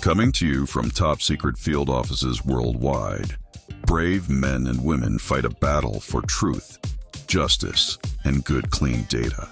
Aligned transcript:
Coming 0.00 0.32
to 0.32 0.46
you 0.46 0.64
from 0.64 0.90
top 0.90 1.20
secret 1.20 1.58
field 1.58 1.90
offices 1.90 2.42
worldwide, 2.42 3.36
brave 3.84 4.30
men 4.30 4.66
and 4.66 4.82
women 4.82 5.18
fight 5.18 5.44
a 5.44 5.50
battle 5.50 6.00
for 6.00 6.22
truth, 6.22 6.78
justice, 7.26 7.98
and 8.24 8.42
good, 8.42 8.70
clean 8.70 9.04
data. 9.10 9.46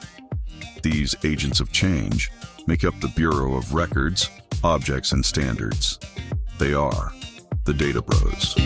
These 0.83 1.15
agents 1.22 1.61
of 1.61 1.71
change 1.71 2.31
make 2.67 2.83
up 2.83 2.99
the 3.01 3.13
Bureau 3.15 3.56
of 3.56 3.74
Records, 3.74 4.31
Objects, 4.65 5.13
and 5.13 5.24
Standards. 5.24 5.99
They 6.58 6.72
are 6.72 7.12
the 7.65 7.74
Data 7.74 8.01
Bros. 8.01 8.56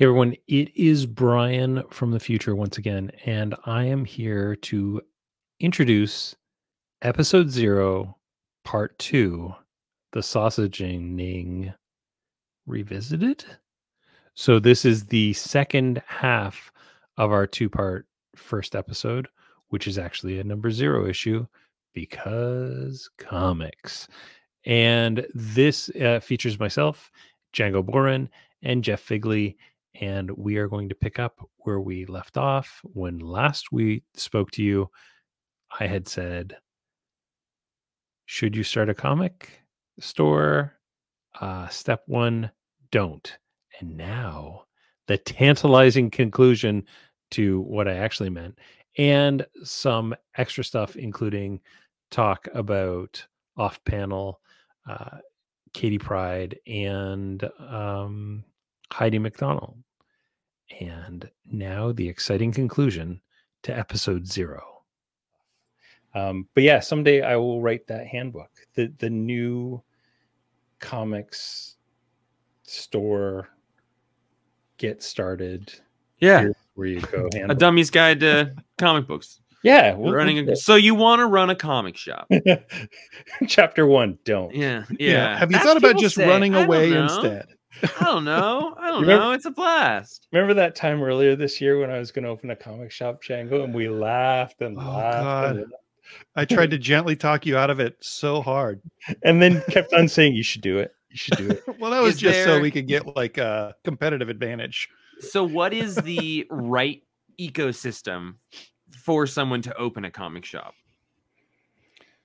Hey 0.00 0.06
everyone, 0.06 0.34
it 0.48 0.74
is 0.74 1.04
Brian 1.04 1.82
from 1.90 2.10
the 2.10 2.18
future 2.18 2.56
once 2.56 2.78
again, 2.78 3.12
and 3.26 3.54
I 3.66 3.84
am 3.84 4.06
here 4.06 4.56
to 4.56 5.02
introduce 5.60 6.34
episode 7.02 7.50
zero, 7.50 8.16
part 8.64 8.98
two, 8.98 9.54
the 10.12 10.20
sausaging 10.20 11.10
Ning, 11.10 11.74
revisited. 12.64 13.44
So, 14.32 14.58
this 14.58 14.86
is 14.86 15.04
the 15.04 15.34
second 15.34 16.00
half 16.06 16.72
of 17.18 17.30
our 17.30 17.46
two 17.46 17.68
part 17.68 18.06
first 18.34 18.74
episode, 18.74 19.28
which 19.68 19.86
is 19.86 19.98
actually 19.98 20.40
a 20.40 20.44
number 20.44 20.70
zero 20.70 21.06
issue 21.06 21.46
because 21.92 23.10
comics. 23.18 24.08
And 24.64 25.26
this 25.34 25.90
uh, 25.90 26.20
features 26.20 26.58
myself, 26.58 27.10
Django 27.52 27.84
Boren, 27.84 28.30
and 28.62 28.82
Jeff 28.82 29.00
Figley 29.00 29.58
and 29.94 30.30
we 30.36 30.56
are 30.56 30.68
going 30.68 30.88
to 30.88 30.94
pick 30.94 31.18
up 31.18 31.40
where 31.58 31.80
we 31.80 32.06
left 32.06 32.36
off 32.36 32.80
when 32.84 33.18
last 33.18 33.72
we 33.72 34.02
spoke 34.14 34.50
to 34.52 34.62
you. 34.62 34.90
I 35.78 35.86
had 35.86 36.08
said, 36.08 36.56
Should 38.26 38.56
you 38.56 38.62
start 38.62 38.88
a 38.88 38.94
comic 38.94 39.62
store? 39.98 40.78
Uh, 41.40 41.68
step 41.68 42.02
one, 42.06 42.50
don't. 42.90 43.38
And 43.80 43.96
now, 43.96 44.64
the 45.06 45.16
tantalizing 45.16 46.10
conclusion 46.10 46.84
to 47.32 47.60
what 47.62 47.88
I 47.88 47.94
actually 47.94 48.30
meant, 48.30 48.58
and 48.98 49.46
some 49.62 50.14
extra 50.36 50.64
stuff, 50.64 50.96
including 50.96 51.60
talk 52.10 52.48
about 52.54 53.24
off 53.56 53.82
panel, 53.84 54.40
uh, 54.88 55.18
Katie 55.72 55.98
Pride, 55.98 56.58
and 56.66 57.48
um, 57.60 58.44
Heidi 58.90 59.18
MacDonald. 59.18 59.76
And 60.80 61.28
now 61.50 61.92
the 61.92 62.08
exciting 62.08 62.52
conclusion 62.52 63.20
to 63.62 63.76
episode 63.76 64.26
zero. 64.26 64.62
Um, 66.14 66.48
but 66.54 66.62
yeah, 66.64 66.80
someday 66.80 67.22
I 67.22 67.36
will 67.36 67.60
write 67.60 67.86
that 67.88 68.06
handbook. 68.06 68.50
The 68.74 68.92
the 68.98 69.10
new 69.10 69.82
comics 70.80 71.76
store 72.62 73.48
get 74.76 75.02
started. 75.02 75.72
Yeah, 76.18 76.40
Here's 76.40 76.56
where 76.74 76.86
you 76.88 77.00
go. 77.00 77.28
a 77.48 77.54
dummy's 77.54 77.90
guide 77.90 78.20
to 78.20 78.54
comic 78.78 79.06
books. 79.06 79.40
yeah, 79.62 79.94
we'll- 79.94 80.12
running. 80.12 80.44
we'll 80.44 80.54
A, 80.54 80.56
so 80.56 80.74
you 80.74 80.94
want 80.94 81.20
to 81.20 81.26
run 81.26 81.50
a 81.50 81.54
comic 81.54 81.96
shop? 81.96 82.28
chapter 83.48 83.86
one. 83.86 84.18
Don't. 84.24 84.54
Yeah, 84.54 84.84
yeah. 84.98 85.38
Have 85.38 85.50
you 85.50 85.58
That's 85.58 85.66
thought 85.66 85.76
about 85.76 85.98
just 85.98 86.16
say. 86.16 86.28
running 86.28 86.54
I 86.56 86.64
away 86.64 86.92
instead? 86.92 87.46
I 87.82 88.04
don't 88.04 88.24
know. 88.24 88.74
I 88.78 88.88
don't 88.88 89.02
Remember- 89.02 89.24
know. 89.26 89.30
It's 89.32 89.44
a 89.46 89.50
blast. 89.50 90.26
Remember 90.32 90.54
that 90.54 90.74
time 90.74 91.02
earlier 91.02 91.36
this 91.36 91.60
year 91.60 91.78
when 91.80 91.90
I 91.90 91.98
was 91.98 92.10
going 92.10 92.24
to 92.24 92.30
open 92.30 92.50
a 92.50 92.56
comic 92.56 92.90
shop, 92.90 93.22
Django, 93.22 93.62
and 93.64 93.72
we 93.74 93.88
laughed 93.88 94.60
and 94.60 94.76
Oh, 94.78 94.80
laughed, 94.82 95.22
God. 95.24 95.56
and, 95.56 95.72
I 96.34 96.44
tried 96.44 96.72
to 96.72 96.78
gently 96.78 97.14
talk 97.14 97.46
you 97.46 97.56
out 97.56 97.70
of 97.70 97.78
it 97.78 97.96
so 98.00 98.42
hard. 98.42 98.80
and 99.22 99.40
then 99.40 99.62
kept 99.70 99.92
on 99.92 100.08
saying 100.08 100.34
you 100.34 100.42
should 100.42 100.62
do 100.62 100.78
it. 100.78 100.92
You 101.10 101.16
should 101.16 101.38
do 101.38 101.50
it. 101.50 101.62
Well, 101.78 101.92
that 101.92 102.02
was 102.02 102.14
Is 102.16 102.20
just 102.20 102.44
so 102.44 102.60
we 102.60 102.70
could 102.72 102.88
get 102.88 103.16
like 103.16 103.38
a 103.38 103.74
competitive 103.84 104.28
advantage. 104.28 104.88
So, 105.20 105.44
what 105.44 105.72
is 105.72 105.94
the 105.94 106.46
right 106.50 107.02
ecosystem 107.40 108.34
for 109.04 109.26
someone 109.26 109.62
to 109.62 109.76
open 109.76 110.04
a 110.04 110.10
comic 110.10 110.44
shop? 110.44 110.74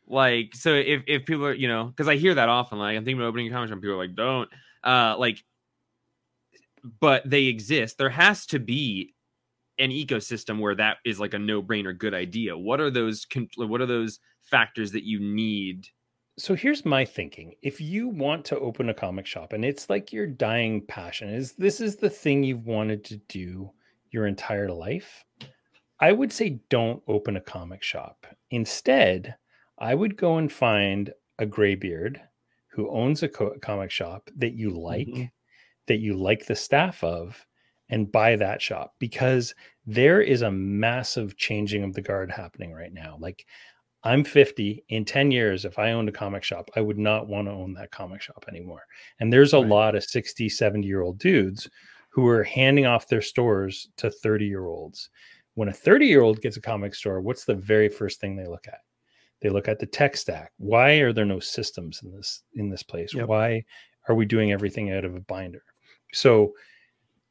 Like, 0.08 0.56
so 0.56 0.74
if 0.74 1.04
if 1.08 1.26
people 1.26 1.46
are, 1.46 1.54
you 1.54 1.68
know, 1.68 1.86
because 1.86 2.08
I 2.08 2.16
hear 2.16 2.34
that 2.36 2.50
often, 2.50 2.78
like 2.80 2.96
I'm 2.98 3.04
thinking 3.06 3.20
about 3.20 3.30
opening 3.30 3.48
a 3.48 3.52
comic 3.52 3.70
shop, 3.70 3.80
people 3.82 3.96
are 3.96 3.98
like, 3.98 4.16
don't, 4.16 4.50
uh, 4.86 5.16
like, 5.18 5.44
but 7.00 7.28
they 7.30 7.46
exist. 7.46 7.98
There 7.98 8.10
has 8.10 8.46
to 8.48 8.60
be 8.60 9.14
an 9.80 9.90
ecosystem 9.90 10.60
where 10.60 10.76
that 10.76 10.98
is 11.04 11.20
like 11.20 11.34
a 11.34 11.40
no 11.40 11.62
brainer 11.62 11.98
good 11.98 12.14
idea. 12.14 12.58
What 12.58 12.80
are 12.80 12.92
those? 12.92 13.26
What 13.58 13.82
are 13.82 13.86
those 13.86 14.20
factors 14.42 14.92
that 14.92 15.04
you 15.04 15.20
need? 15.20 15.88
so 16.38 16.54
here's 16.54 16.84
my 16.84 17.06
thinking 17.06 17.54
if 17.62 17.80
you 17.80 18.10
want 18.10 18.44
to 18.44 18.60
open 18.60 18.90
a 18.90 18.94
comic 18.94 19.26
shop 19.26 19.54
and 19.54 19.64
it's 19.64 19.90
like 19.90 20.12
your 20.12 20.28
dying 20.28 20.86
passion 20.86 21.30
is 21.30 21.54
this 21.54 21.80
is 21.80 21.96
the 21.96 22.10
thing 22.10 22.44
you've 22.44 22.66
wanted 22.66 23.06
to 23.06 23.16
do 23.30 23.72
your 24.12 24.28
entire 24.28 24.70
life 24.70 25.24
i 26.02 26.12
would 26.12 26.32
say 26.32 26.60
don't 26.70 27.02
open 27.08 27.38
a 27.38 27.42
comic 27.42 27.82
shop 27.82 28.26
instead 28.52 29.36
i 29.78 29.96
would 29.96 30.18
go 30.18 30.38
and 30.38 30.52
find 30.52 31.14
a 31.40 31.46
graybeard 31.46 32.20
who 32.76 32.90
owns 32.92 33.24
a 33.24 33.30
co- 33.30 33.58
comic 33.62 33.92
shop 33.92 34.30
that 34.36 34.54
you 34.54 34.72
like 34.72 35.10
Mhm. 35.10 35.30
that 35.88 35.98
you 36.00 36.16
like 36.18 36.46
the 36.46 36.56
staff 36.56 37.04
of 37.04 37.46
and 37.90 38.12
buy 38.12 38.36
that 38.36 38.62
shop 38.62 38.96
because 39.00 39.54
there 39.86 40.22
is 40.22 40.42
a 40.42 40.52
massive 40.52 41.38
changing 41.38 41.84
of 41.84 41.94
the 41.94 42.02
guard 42.02 42.32
happening 42.32 42.74
right 42.74 42.94
now 42.94 43.18
like 43.20 43.46
I'm 44.04 44.24
50. 44.24 44.86
In 44.90 45.04
10 45.04 45.32
years, 45.32 45.66
if 45.66 45.80
I 45.80 45.92
owned 45.92 46.08
a 46.10 46.12
comic 46.14 46.44
shop, 46.44 46.70
I 46.76 46.82
would 46.82 46.98
not 47.00 47.28
want 47.28 47.48
to 47.48 47.52
own 47.54 47.74
that 47.74 47.92
comic 47.92 48.22
shop 48.22 48.46
anymore. 48.48 48.84
And 49.20 49.34
there's 49.34 49.54
a 49.54 49.60
Right. 49.60 49.76
lot 49.76 49.96
of 49.96 50.04
60, 50.04 50.48
70 50.48 50.88
year 50.88 51.02
old 51.02 51.18
dudes 51.20 51.70
who 52.10 52.28
are 52.28 52.44
handing 52.44 52.86
off 52.86 53.08
their 53.10 53.22
stores 53.22 53.90
to 53.98 54.10
30 54.12 54.46
year 54.46 54.66
olds. 54.68 55.10
When 55.56 55.70
a 55.70 55.74
30 55.74 56.06
year 56.08 56.22
old 56.22 56.42
gets 56.42 56.58
a 56.58 56.62
comic 56.62 56.96
store, 56.96 57.20
what's 57.22 57.46
the 57.46 57.56
very 57.56 57.90
first 57.90 58.22
thing 58.22 58.36
they 58.36 58.48
look 58.48 58.68
at? 58.68 58.82
They 59.46 59.52
look 59.52 59.68
at 59.68 59.78
the 59.78 59.86
tech 59.86 60.18
stack. 60.18 60.54
Why 60.58 60.94
are 60.94 61.14
there 61.14 61.24
no 61.24 61.40
systems 61.40 62.02
in 62.04 62.12
this 62.12 62.42
in 62.56 62.68
this 62.68 62.82
place? 62.82 63.14
Yep. 63.14 63.28
Why 63.28 63.64
are 64.10 64.16
we 64.16 64.26
doing 64.26 64.52
everything 64.52 64.92
out 64.92 65.06
of 65.06 65.14
a 65.14 65.20
binder? 65.20 65.62
So 66.14 66.54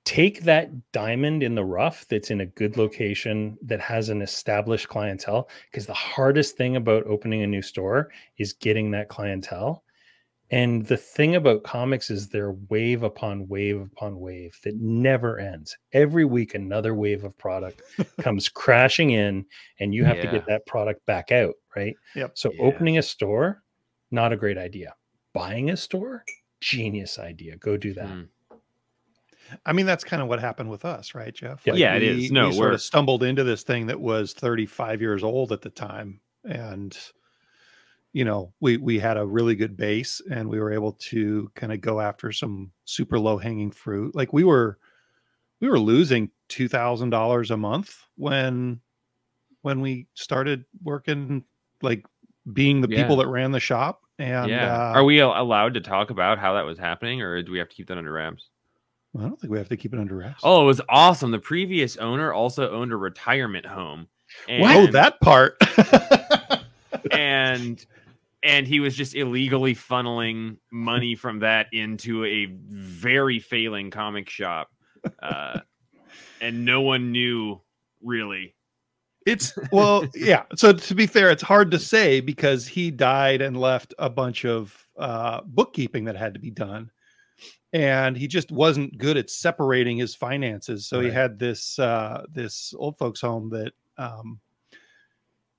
take 0.05 0.45
that 0.45 0.71
diamond 0.93 1.43
in 1.43 1.57
the 1.57 1.65
rough 1.65 2.07
that's 2.07 2.31
in 2.31 2.43
a 2.43 2.47
good 2.47 2.77
location 2.77 3.59
that 3.63 3.81
has 3.81 4.11
an 4.11 4.23
established 4.23 4.89
clientele 4.89 5.49
because 5.73 5.87
the 5.87 5.93
hardest 5.93 6.57
thing 6.57 6.77
about 6.77 7.05
opening 7.09 7.43
a 7.43 7.49
new 7.49 7.63
store 7.63 8.13
is 8.39 8.53
getting 8.53 8.93
that 8.93 9.09
clientele 9.09 9.83
and 10.51 10.87
the 10.87 10.97
thing 10.97 11.35
about 11.35 11.65
comics 11.65 12.11
is 12.11 12.29
they're 12.29 12.55
wave 12.69 13.03
upon 13.03 13.49
wave 13.49 13.81
upon 13.81 14.21
wave 14.21 14.57
that 14.63 14.77
never 14.77 15.41
ends 15.41 15.77
every 15.93 16.25
week 16.25 16.55
another 16.55 16.95
wave 16.95 17.25
of 17.25 17.37
product 17.39 17.83
comes 18.21 18.49
crashing 18.49 19.11
in 19.11 19.45
and 19.81 19.95
you 19.95 20.05
have 20.05 20.21
to 20.21 20.29
get 20.29 20.47
that 20.47 20.67
product 20.67 21.05
back 21.07 21.33
out 21.33 21.55
right 21.77 21.97
Yep. 22.15 22.33
so 22.39 22.53
Yeah. 22.53 22.63
opening 22.63 22.99
a 22.99 23.03
store 23.03 23.63
not 24.11 24.33
a 24.33 24.37
great 24.37 24.59
idea 24.59 24.95
buying 25.33 25.71
a 25.71 25.77
store 25.77 26.25
genius 26.61 27.19
idea 27.19 27.57
go 27.57 27.77
do 27.77 27.93
that 27.95 28.09
Mm. 28.09 28.29
I 29.67 29.75
mean, 29.75 29.85
that's 29.85 30.05
kind 30.05 30.23
of 30.23 30.29
what 30.29 30.41
happened 30.41 30.71
with 30.71 30.87
us, 30.87 31.15
right, 31.15 31.33
Jeff? 31.33 31.67
Yeah. 31.67 31.75
Yeah, 31.75 31.95
it 31.97 32.01
we, 32.17 32.25
is. 32.25 32.33
No, 32.33 32.47
we 32.49 32.55
sort 32.55 32.65
we're- 32.69 32.75
of 32.77 32.81
stumbled 32.83 33.23
into 33.23 33.45
this 33.45 33.63
thing 33.63 33.87
that 33.89 34.01
was 34.01 34.33
35 34.33 35.03
years 35.03 35.23
old 35.23 35.53
at 35.53 35.61
the 35.61 35.69
time, 35.71 36.19
and 36.45 36.97
you 38.15 38.25
know, 38.25 38.55
we 38.61 38.79
we 38.79 38.99
had 38.99 39.19
a 39.19 39.27
really 39.27 39.55
good 39.55 39.77
base, 39.77 40.23
and 40.31 40.49
we 40.49 40.59
were 40.59 40.73
able 40.73 40.93
to 40.93 41.51
kind 41.55 41.73
of 41.75 41.83
go 41.83 42.01
after 42.01 42.33
some 42.33 42.73
super 42.87 43.19
low 43.19 43.37
hanging 43.37 43.71
fruit. 43.71 44.15
Like 44.15 44.33
we 44.33 44.45
were, 44.45 44.79
we 45.61 45.69
were 45.69 45.79
losing 45.79 46.31
two 46.49 46.67
thousand 46.67 47.11
dollars 47.11 47.51
a 47.51 47.57
month 47.57 47.99
when 48.17 48.81
when 49.61 49.81
we 49.83 50.07
started 50.15 50.65
working, 50.83 51.45
like 51.85 52.05
being 52.53 52.81
the 52.81 52.89
people 52.89 53.17
that 53.17 53.29
ran 53.29 53.53
the 53.53 53.61
shop. 53.61 54.01
And 54.19 54.51
yeah. 54.51 54.91
uh, 54.91 54.93
Are 54.95 55.05
we 55.05 55.21
allowed 55.21 55.75
to 55.75 55.81
talk 55.81 56.11
about 56.11 56.39
how 56.39 56.55
that 56.55 56.65
was 56.65 56.79
happening, 56.79 57.23
or 57.23 57.43
do 57.43 57.51
we 57.51 57.59
have 57.59 57.69
to 57.69 57.75
keep 57.75 57.89
that 57.89 57.99
under 57.99 58.13
wraps? 58.13 58.49
I 59.17 59.23
don't 59.23 59.41
think 59.41 59.53
we 59.53 59.59
have 59.59 59.69
to 59.69 59.77
keep 59.77 59.93
it 59.93 60.01
under 60.01 60.17
wraps. 60.17 60.41
Oh, 60.43 60.63
it 60.63 60.67
was 60.67 60.81
awesome. 60.89 61.31
The 61.31 61.39
previous 61.39 61.97
owner 61.97 62.33
also 62.33 62.71
owned 62.71 62.93
a 62.93 62.97
retirement 62.97 63.65
home. 63.65 64.09
And, 64.49 64.65
oh, 64.65 64.87
that 64.93 65.21
part. 65.21 65.57
and 67.13 67.85
and 68.43 68.67
he 68.67 68.81
was 68.81 68.95
just 68.95 69.15
illegally 69.15 69.75
funneling 69.75 70.59
money 70.71 71.15
from 71.15 71.39
that 71.41 71.69
into 71.73 72.25
a 72.25 72.47
very 72.47 73.39
failing 73.39 73.91
comic 73.91 74.29
shop. 74.29 74.71
Uh, 75.23 75.61
and 76.41 76.65
no 76.65 76.83
one 76.83 77.13
knew 77.13 77.61
really. 78.03 78.55
It's 79.27 79.53
well, 79.73 80.07
yeah. 80.15 80.45
So 80.57 80.73
to 80.73 80.95
be 80.95 81.07
fair, 81.07 81.31
it's 81.31 81.43
hard 81.43 81.71
to 81.71 81.79
say 81.79 82.21
because 82.21 82.67
he 82.67 82.91
died 82.91 83.41
and 83.43 83.59
left 83.59 83.95
a 83.99 84.11
bunch 84.11 84.45
of 84.45 84.87
uh, 84.99 85.41
bookkeeping 85.47 86.05
that 86.05 86.17
had 86.17 86.35
to 86.35 86.41
be 86.41 86.51
done, 86.51 86.91
and 87.73 88.17
he 88.17 88.27
just 88.29 88.53
wasn't 88.53 88.97
good 88.99 89.17
at 89.17 89.31
separating 89.31 89.97
his 89.97 90.15
finances. 90.15 90.87
So 90.87 91.01
he 91.01 91.11
had 91.11 91.39
this 91.39 91.79
uh, 91.79 92.25
this 92.31 92.75
old 92.79 92.99
folks 92.99 93.21
home 93.21 93.49
that 93.51 93.73
um, 93.97 94.41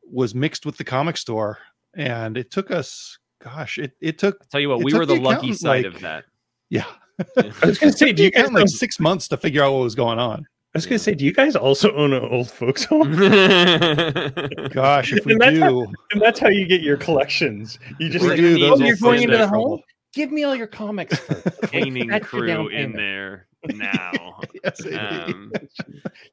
was 0.10 0.36
mixed 0.36 0.66
with 0.66 0.78
the 0.78 0.84
comic 0.84 1.18
store, 1.18 1.58
and 1.96 2.38
it 2.38 2.52
took 2.52 2.70
us, 2.72 3.18
gosh, 3.44 3.78
it 3.80 3.94
it 4.00 4.18
took 4.20 4.48
Tell 4.50 4.62
you 4.62 4.70
what, 4.70 4.84
we 4.84 4.94
were 4.94 5.06
the 5.06 5.16
the 5.16 5.22
lucky 5.22 5.54
side 5.54 5.86
like- 5.86 5.96
of 5.96 6.02
that. 6.02 6.26
yeah. 6.70 6.86
I 7.38 7.66
was 7.66 7.78
gonna 7.80 7.94
say, 7.94 8.12
do 8.12 8.24
you 8.24 8.32
guys 8.32 8.46
like 8.52 8.54
like? 8.54 8.68
six 8.68 9.00
months 9.00 9.30
to 9.30 9.38
figure 9.38 9.64
out 9.64 9.72
what 9.72 9.84
was 9.84 9.96
going 9.96 10.20
on? 10.20 10.46
I 10.76 10.78
was 10.78 10.86
gonna 10.86 11.00
say, 11.00 11.14
do 11.16 11.24
you 11.24 11.32
guys 11.32 11.56
also 11.56 11.96
own 11.96 12.12
an 12.12 12.22
old 12.24 12.52
folks 12.52 12.84
home? 12.84 13.12
Gosh, 14.74 15.14
if 15.14 15.26
we 15.26 15.32
And 15.34 15.42
that's 15.42 15.58
how- 15.60 15.70
do, 15.70 15.88
And 16.12 16.22
that's 16.22 16.38
how 16.40 16.50
you 16.50 16.66
get 16.68 16.82
your 16.82 16.98
collections. 16.98 17.80
You 18.00 18.10
just 18.10 18.24
We 18.24 18.32
like, 18.32 18.38
do, 18.40 18.56
oh, 18.66 18.70
those 18.78 18.80
you're 18.82 18.90
old 18.90 19.00
going 19.00 19.00
folks 19.00 19.22
into 19.24 19.38
the 19.38 19.44
in 19.44 19.50
home. 19.50 19.50
trouble. 19.50 19.84
Give 20.14 20.32
me 20.32 20.44
all 20.44 20.56
your 20.56 20.68
comics. 20.68 21.18
First. 21.18 21.62
Painting 21.72 22.08
That's 22.08 22.32
your 22.34 22.46
down 22.48 22.66
crew 22.68 22.76
in 22.76 22.92
payment. 22.94 22.96
there 22.98 23.48
now. 23.74 24.40
yes, 24.64 24.80
indeed. 24.82 24.98
Um, 25.00 25.52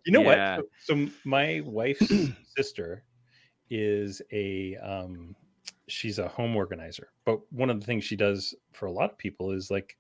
You 0.05 0.13
know 0.13 0.23
Yeah. 0.23 0.57
what? 0.57 0.67
So, 0.85 0.97
so 1.07 1.11
my 1.25 1.63
wife's 1.65 2.13
sister 2.57 3.05
is 3.71 4.21
a 4.33 4.77
um 4.83 5.35
she's 5.89 6.19
a 6.19 6.27
home 6.29 6.57
organizer. 6.57 7.09
But 7.25 7.41
one 7.53 7.71
of 7.71 7.79
the 7.81 7.87
things 7.87 8.03
she 8.05 8.17
does 8.17 8.55
for 8.73 8.87
a 8.87 8.93
lot 8.93 9.11
of 9.11 9.19
people 9.19 9.53
is 9.53 9.71
like 9.71 9.97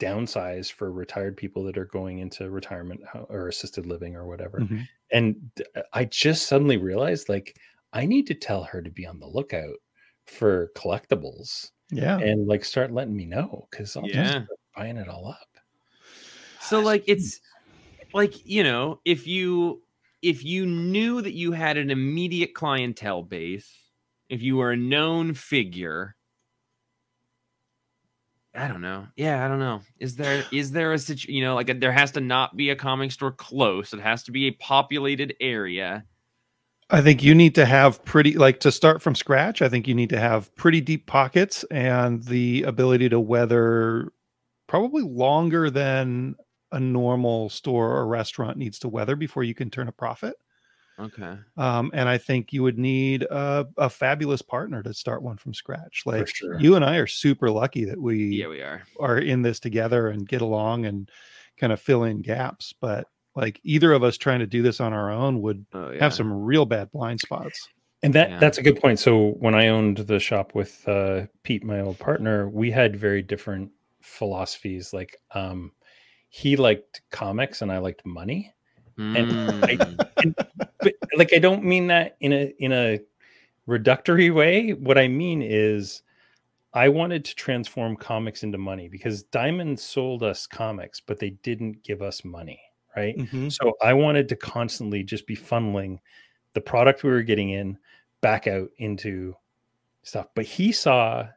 downsize 0.00 0.70
for 0.72 0.92
retired 0.92 1.36
people 1.36 1.64
that 1.64 1.78
are 1.78 1.84
going 1.86 2.18
into 2.18 2.50
retirement 2.50 3.02
or 3.28 3.48
assisted 3.48 3.86
living 3.86 4.16
or 4.16 4.26
whatever. 4.26 4.66
Mhm. 4.66 4.88
And 5.12 5.52
I 5.92 6.04
just 6.06 6.46
suddenly 6.46 6.76
realized 6.76 7.28
like 7.28 7.58
I 7.92 8.06
need 8.06 8.26
to 8.28 8.34
tell 8.34 8.64
her 8.64 8.82
to 8.82 8.90
be 8.90 9.06
on 9.06 9.20
the 9.20 9.26
lookout 9.28 9.76
for 10.26 10.70
collectibles 10.76 11.70
yeah, 11.90 12.24
and 12.24 12.46
like 12.46 12.64
start 12.64 12.92
letting 12.92 13.16
me 13.16 13.26
know 13.26 13.68
because 13.70 13.96
I'll 13.96 14.08
Yeah. 14.08 14.08
just 14.08 14.40
start 14.44 14.58
buying 14.76 14.96
it 14.96 15.08
all 15.08 15.28
up. 15.28 15.58
so 16.58 16.80
like 16.80 17.04
it's 17.06 17.40
like 18.14 18.34
you 18.46 18.62
know 18.62 19.00
if 19.04 19.26
you 19.28 19.82
if 20.22 20.44
you 20.44 20.66
knew 20.66 21.22
that 21.22 21.34
you 21.34 21.52
had 21.52 21.76
an 21.78 21.90
immediate 21.90 22.54
clientele 22.54 23.22
base 23.24 23.92
if 24.30 24.42
you 24.42 24.56
were 24.58 24.72
a 24.72 24.78
known 24.78 25.34
figure 25.34 26.13
i 28.54 28.68
don't 28.68 28.80
know 28.80 29.06
yeah 29.16 29.44
i 29.44 29.48
don't 29.48 29.58
know 29.58 29.80
is 29.98 30.16
there 30.16 30.44
is 30.52 30.72
there 30.72 30.92
a 30.92 30.98
situ 30.98 31.32
you 31.32 31.42
know 31.42 31.54
like 31.54 31.68
a, 31.68 31.74
there 31.74 31.92
has 31.92 32.10
to 32.10 32.20
not 32.20 32.56
be 32.56 32.70
a 32.70 32.76
comic 32.76 33.12
store 33.12 33.32
close 33.32 33.92
it 33.92 34.00
has 34.00 34.22
to 34.22 34.32
be 34.32 34.46
a 34.46 34.50
populated 34.52 35.34
area 35.40 36.04
I 36.90 37.00
think 37.00 37.22
you 37.22 37.34
need 37.34 37.54
to 37.54 37.64
have 37.64 38.04
pretty 38.04 38.34
like 38.34 38.60
to 38.60 38.70
start 38.70 39.00
from 39.00 39.14
scratch. 39.14 39.62
I 39.62 39.70
think 39.70 39.88
you 39.88 39.94
need 39.94 40.10
to 40.10 40.20
have 40.20 40.54
pretty 40.54 40.82
deep 40.82 41.06
pockets 41.06 41.64
and 41.70 42.22
the 42.24 42.62
ability 42.64 43.08
to 43.08 43.18
weather 43.18 44.12
probably 44.68 45.02
longer 45.02 45.70
than 45.70 46.36
a 46.72 46.80
normal 46.80 47.48
store 47.48 47.96
or 47.96 48.06
restaurant 48.06 48.58
needs 48.58 48.78
to 48.80 48.88
weather 48.88 49.16
before 49.16 49.44
you 49.44 49.54
can 49.54 49.70
turn 49.70 49.88
a 49.88 49.92
profit. 49.92 50.36
Okay 50.98 51.36
Um, 51.56 51.90
and 51.94 52.08
I 52.08 52.18
think 52.18 52.52
you 52.52 52.62
would 52.62 52.78
need 52.78 53.22
a, 53.24 53.66
a 53.76 53.90
fabulous 53.90 54.42
partner 54.42 54.82
to 54.82 54.94
start 54.94 55.22
one 55.22 55.36
from 55.36 55.54
scratch. 55.54 56.02
Like 56.06 56.28
sure. 56.28 56.58
you 56.60 56.76
and 56.76 56.84
I 56.84 56.96
are 56.96 57.06
super 57.06 57.50
lucky 57.50 57.84
that 57.84 58.00
we 58.00 58.26
yeah 58.36 58.48
we 58.48 58.60
are 58.60 58.82
are 59.00 59.18
in 59.18 59.42
this 59.42 59.60
together 59.60 60.08
and 60.08 60.28
get 60.28 60.42
along 60.42 60.86
and 60.86 61.10
kind 61.58 61.72
of 61.72 61.80
fill 61.80 62.04
in 62.04 62.22
gaps. 62.22 62.72
But 62.80 63.08
like 63.34 63.60
either 63.64 63.92
of 63.92 64.02
us 64.04 64.16
trying 64.16 64.40
to 64.40 64.46
do 64.46 64.62
this 64.62 64.80
on 64.80 64.92
our 64.92 65.10
own 65.10 65.40
would 65.42 65.66
oh 65.72 65.90
yeah 65.90 66.00
have 66.00 66.14
some 66.14 66.32
real 66.32 66.64
bad 66.66 66.90
blind 66.92 67.20
spots. 67.20 67.68
And 68.02 68.14
that 68.14 68.30
Yeah. 68.30 68.38
that's 68.38 68.58
a 68.58 68.62
good 68.62 68.80
point. 68.80 68.98
So 68.98 69.30
when 69.40 69.54
I 69.54 69.68
owned 69.68 69.96
the 69.96 70.20
shop 70.20 70.54
with 70.54 70.86
uh, 70.86 71.26
Pete, 71.42 71.64
my 71.64 71.80
old 71.80 71.98
partner, 71.98 72.48
we 72.48 72.70
had 72.70 72.94
very 72.96 73.22
different 73.22 73.70
philosophies. 74.02 74.92
Like 74.92 75.16
um, 75.34 75.72
he 76.28 76.56
liked 76.56 77.00
comics 77.10 77.62
and 77.62 77.72
I 77.72 77.78
liked 77.78 78.04
money. 78.04 78.52
Mm. 78.98 80.34
But 80.80 80.94
like 81.16 81.32
I 81.32 81.38
don't 81.38 81.64
mean 81.64 81.86
that 81.86 82.16
in 82.20 82.32
a 82.32 82.52
in 82.58 82.72
a 82.72 83.00
reductory 83.66 84.32
way. 84.32 84.72
What 84.72 84.98
I 84.98 85.08
mean 85.08 85.40
is 85.42 86.02
I 86.74 86.88
wanted 86.88 87.24
to 87.26 87.34
transform 87.34 87.96
comics 87.96 88.42
into 88.42 88.58
money 88.58 88.88
because 88.88 89.22
Diamond 89.22 89.80
sold 89.80 90.22
us 90.22 90.46
comics, 90.46 91.00
but 91.00 91.18
they 91.18 91.30
didn't 91.30 91.82
give 91.82 92.02
us 92.02 92.24
money, 92.24 92.60
right? 92.96 93.16
So 93.50 93.72
I 93.82 93.94
wanted 93.94 94.28
to 94.30 94.36
constantly 94.36 95.02
just 95.02 95.26
be 95.26 95.36
funneling 95.36 95.98
the 96.52 96.60
product 96.60 97.02
we 97.02 97.10
were 97.10 97.22
getting 97.22 97.50
in 97.50 97.78
back 98.20 98.46
out 98.46 98.68
into 98.76 99.34
stuff. 100.02 100.26
But 100.34 100.44
he 100.44 100.72
saw 100.72 101.28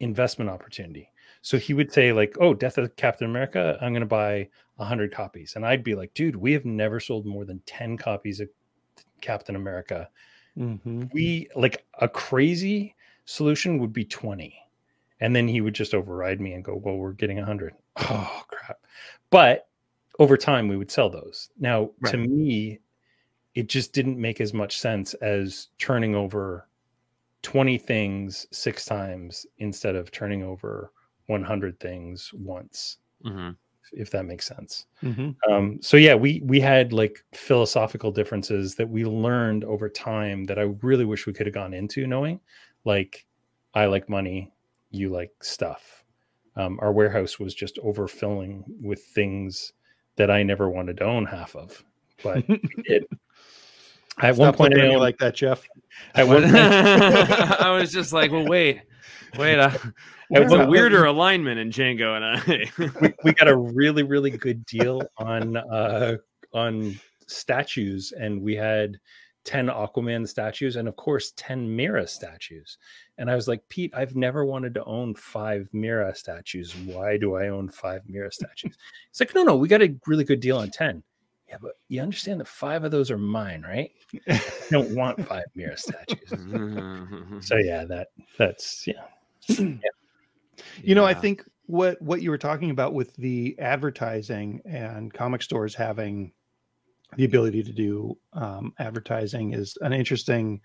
investment 0.00 0.50
opportunity. 0.50 1.09
So 1.42 1.58
he 1.58 1.74
would 1.74 1.92
say, 1.92 2.12
like, 2.12 2.36
oh, 2.40 2.54
Death 2.54 2.78
of 2.78 2.94
Captain 2.96 3.28
America, 3.28 3.78
I'm 3.80 3.92
going 3.92 4.00
to 4.00 4.06
buy 4.06 4.48
100 4.76 5.12
copies. 5.12 5.54
And 5.56 5.64
I'd 5.64 5.84
be 5.84 5.94
like, 5.94 6.12
dude, 6.14 6.36
we 6.36 6.52
have 6.52 6.64
never 6.64 7.00
sold 7.00 7.26
more 7.26 7.44
than 7.44 7.62
10 7.66 7.96
copies 7.96 8.40
of 8.40 8.48
Captain 9.20 9.56
America. 9.56 10.08
Mm-hmm. 10.58 11.04
We 11.12 11.48
like 11.54 11.84
a 12.00 12.08
crazy 12.08 12.94
solution 13.24 13.78
would 13.78 13.92
be 13.92 14.04
20. 14.04 14.54
And 15.20 15.36
then 15.36 15.46
he 15.46 15.60
would 15.60 15.74
just 15.74 15.94
override 15.94 16.40
me 16.40 16.54
and 16.54 16.64
go, 16.64 16.76
well, 16.76 16.96
we're 16.96 17.12
getting 17.12 17.36
100. 17.36 17.74
Oh, 18.08 18.42
crap. 18.48 18.78
But 19.28 19.68
over 20.18 20.36
time, 20.38 20.68
we 20.68 20.76
would 20.76 20.90
sell 20.90 21.10
those. 21.10 21.50
Now, 21.58 21.90
to 22.06 22.16
me, 22.16 22.78
it 23.54 23.68
just 23.68 23.92
didn't 23.92 24.18
make 24.18 24.40
as 24.40 24.54
much 24.54 24.78
sense 24.78 25.12
as 25.14 25.68
turning 25.78 26.14
over 26.14 26.66
20 27.42 27.76
things 27.78 28.46
six 28.52 28.84
times 28.84 29.44
instead 29.58 29.96
of 29.96 30.10
turning 30.10 30.42
over 30.42 30.92
100 31.30 31.78
things 31.80 32.30
once 32.34 32.98
Mhm. 33.24 33.56
if 33.92 34.10
that 34.10 34.24
makes 34.24 34.46
sense 34.46 34.86
Mm-hmm. 35.02 35.30
um, 35.52 35.78
so 35.80 35.96
yeah 35.96 36.14
we 36.14 36.42
we 36.44 36.60
had 36.60 36.92
like 36.92 37.24
philosophical 37.32 38.10
differences 38.12 38.74
that 38.76 38.88
we 38.88 39.04
learned 39.04 39.64
over 39.64 39.88
time 39.88 40.44
that 40.44 40.58
i 40.58 40.62
really 40.82 41.04
wish 41.04 41.26
we 41.26 41.32
could 41.32 41.46
have 41.46 41.54
gone 41.54 41.72
into 41.74 42.06
knowing 42.06 42.40
like 42.84 43.26
i 43.74 43.86
like 43.86 44.08
money 44.08 44.52
you 44.90 45.08
like 45.08 45.32
stuff 45.42 46.04
um, 46.56 46.78
our 46.82 46.92
warehouse 46.92 47.38
was 47.38 47.54
just 47.54 47.76
overfilling 47.76 48.62
with 48.80 49.02
things 49.14 49.72
that 50.16 50.30
i 50.30 50.42
never 50.42 50.68
wanted 50.68 50.96
to 50.98 51.04
own 51.04 51.24
half 51.24 51.54
of 51.56 51.82
but 52.22 52.46
we 52.48 52.58
did 52.88 53.04
at 54.22 54.36
one 54.36 54.52
point 54.52 54.74
I 54.74 54.78
at 54.80 54.82
me 54.82 54.90
owned, 54.90 55.00
like 55.00 55.16
that, 55.18 55.34
Jeff. 55.34 55.66
at 56.14 56.26
one 56.28 56.42
point, 56.42 56.54
I 56.56 57.70
was 57.70 57.90
just 57.90 58.12
like, 58.12 58.30
well, 58.30 58.44
wait, 58.46 58.82
wait. 59.38 59.58
Uh, 59.58 59.70
it's 60.30 60.52
a 60.52 60.58
one- 60.58 60.68
weirder 60.68 61.04
alignment 61.04 61.58
in 61.58 61.70
Django 61.70 62.16
and 62.16 62.24
I. 62.24 62.90
we, 63.00 63.14
we 63.24 63.32
got 63.32 63.48
a 63.48 63.56
really 63.56 64.02
really 64.02 64.30
good 64.30 64.64
deal 64.66 65.02
on 65.18 65.56
uh 65.56 66.16
on 66.52 66.98
statues 67.26 68.12
and 68.12 68.42
we 68.42 68.56
had 68.56 68.98
10 69.44 69.66
aquaman 69.68 70.28
statues 70.28 70.76
and 70.76 70.86
of 70.88 70.96
course 70.96 71.32
10 71.36 71.74
Mera 71.74 72.06
statues. 72.06 72.76
And 73.18 73.30
i 73.30 73.34
was 73.34 73.48
like 73.48 73.62
pete 73.68 73.92
i've 73.96 74.16
never 74.16 74.44
wanted 74.44 74.74
to 74.74 74.84
own 74.84 75.14
five 75.14 75.68
Mera 75.72 76.14
statues. 76.14 76.74
Why 76.76 77.16
do 77.16 77.36
i 77.36 77.48
own 77.48 77.68
five 77.68 78.02
Mera 78.08 78.32
statues? 78.32 78.76
It's 79.10 79.20
like 79.20 79.34
no 79.34 79.42
no 79.44 79.56
we 79.56 79.68
got 79.68 79.82
a 79.82 79.94
really 80.06 80.24
good 80.24 80.40
deal 80.40 80.58
on 80.58 80.70
10 80.70 81.02
yeah 81.48 81.56
but 81.60 81.72
you 81.88 82.00
understand 82.02 82.40
that 82.40 82.48
five 82.48 82.84
of 82.84 82.90
those 82.90 83.10
are 83.10 83.18
mine 83.18 83.62
right? 83.62 83.92
I 84.28 84.42
don't 84.70 84.94
want 84.94 85.26
five 85.26 85.44
Mera 85.54 85.76
statues. 85.76 86.32
So 87.46 87.56
yeah 87.56 87.84
that 87.84 88.08
that's 88.38 88.86
yeah 88.86 89.04
You 90.82 90.94
know, 90.94 91.04
I 91.04 91.14
think 91.14 91.44
what 91.66 92.00
what 92.02 92.22
you 92.22 92.30
were 92.30 92.38
talking 92.38 92.70
about 92.70 92.94
with 92.94 93.14
the 93.16 93.56
advertising 93.58 94.60
and 94.64 95.12
comic 95.12 95.42
stores 95.42 95.74
having 95.74 96.32
the 97.16 97.24
ability 97.24 97.62
to 97.62 97.72
do 97.72 98.16
um, 98.32 98.72
advertising 98.78 99.52
is 99.52 99.76
an 99.80 99.92
interesting 99.92 100.60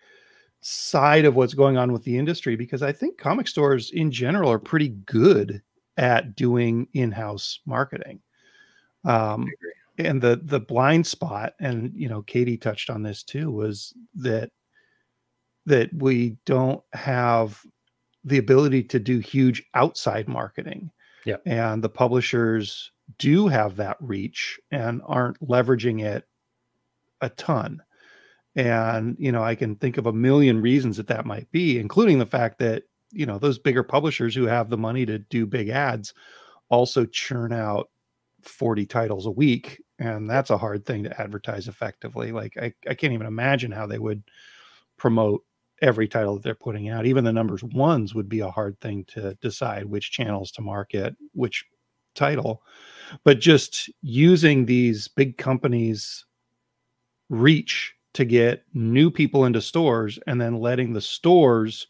side 0.62 1.26
of 1.26 1.36
what's 1.36 1.54
going 1.54 1.78
on 1.78 1.92
with 1.92 2.04
the 2.04 2.18
industry 2.18 2.56
because 2.56 2.82
I 2.82 2.92
think 2.92 3.18
comic 3.18 3.48
stores 3.48 3.92
in 3.92 4.12
general 4.12 4.52
are 4.52 4.60
pretty 4.60 4.90
good 4.90 5.62
at 5.98 6.36
doing 6.36 6.88
in-house 6.94 7.60
marketing. 7.66 8.20
Um, 9.04 9.48
and 9.98 10.22
the 10.22 10.42
the 10.44 10.60
blind 10.60 11.08
spot, 11.08 11.54
and 11.60 11.92
you 11.96 12.10
know, 12.10 12.22
Katie 12.24 12.58
touched 12.58 12.90
on 12.90 13.04
this 13.04 13.24
too, 13.24 13.52
was 13.52 13.94
that 14.16 14.52
that 15.68 15.94
we 15.94 16.38
don't 16.46 16.84
have 16.94 17.60
the 18.26 18.40
ability 18.40 18.84
to 18.84 19.00
do 19.00 19.20
huge 19.20 19.64
outside 19.76 20.28
marketing. 20.28 20.92
Yeah. 21.26 21.38
And 21.46 21.84
the 21.84 21.90
publishers 21.90 22.92
do 23.20 23.48
have 23.48 23.76
that 23.78 23.98
reach 24.00 24.60
and 24.72 25.02
aren't 25.06 25.40
leveraging 25.40 26.04
it 26.04 26.28
a 27.22 27.30
ton. 27.30 27.82
And, 28.56 29.16
you 29.20 29.32
know, 29.32 29.44
I 29.44 29.56
can 29.56 29.76
think 29.76 29.98
of 29.98 30.08
a 30.08 30.14
million 30.14 30.62
reasons 30.62 30.98
that 30.98 31.08
that 31.08 31.26
might 31.26 31.50
be, 31.52 31.80
including 31.80 32.20
the 32.20 32.26
fact 32.26 32.60
that, 32.60 32.84
you 33.12 33.26
know, 33.26 33.38
those 33.38 33.60
bigger 33.60 33.84
publishers 33.84 34.34
who 34.34 34.46
have 34.46 34.70
the 34.70 34.78
money 34.78 35.06
to 35.06 35.20
do 35.20 35.46
big 35.46 35.70
ads 35.70 36.14
also 36.70 37.06
churn 37.06 37.54
out 37.54 37.90
40 38.42 38.86
titles 38.86 39.26
a 39.26 39.32
week. 39.32 39.82
And 40.00 40.30
that's 40.30 40.50
a 40.50 40.58
hard 40.58 40.86
thing 40.86 41.04
to 41.04 41.22
advertise 41.22 41.68
effectively. 41.68 42.32
Like, 42.32 42.58
I, 42.58 42.74
I 42.90 42.96
can't 42.96 43.14
even 43.14 43.28
imagine 43.28 43.72
how 43.72 43.86
they 43.86 44.00
would 44.00 44.24
promote 44.98 45.44
every 45.82 46.08
title 46.08 46.36
that 46.36 46.44
they're 46.44 46.56
putting 46.56 46.90
out. 46.90 47.06
Even 47.06 47.24
the 47.24 47.34
numbers 47.34 47.64
ones 47.64 48.16
would 48.16 48.30
be 48.30 48.40
a 48.40 48.52
hard 48.52 48.80
thing 48.80 49.04
to 49.06 49.36
decide 49.42 49.86
which 49.86 50.12
channels 50.12 50.52
to 50.52 50.62
market, 50.62 51.16
which 51.34 51.66
title, 52.16 52.64
but 53.24 53.40
just 53.40 53.90
using 54.02 54.66
these 54.66 55.08
big 55.08 55.38
companies' 55.38 56.26
reach 57.30 57.94
to 58.14 58.24
get 58.24 58.64
new 58.74 59.12
people 59.12 59.46
into 59.46 59.62
stores 59.62 60.18
and 60.26 60.40
then 60.40 60.60
letting 60.60 60.94
the 60.94 61.02
stores 61.02 61.88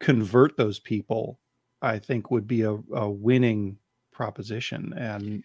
convert 0.00 0.56
those 0.56 0.80
people, 0.80 1.38
I 1.80 2.00
think 2.00 2.30
would 2.30 2.48
be 2.48 2.62
a, 2.62 2.76
a 2.92 3.08
winning 3.08 3.78
proposition. 4.12 4.92
And 4.96 5.44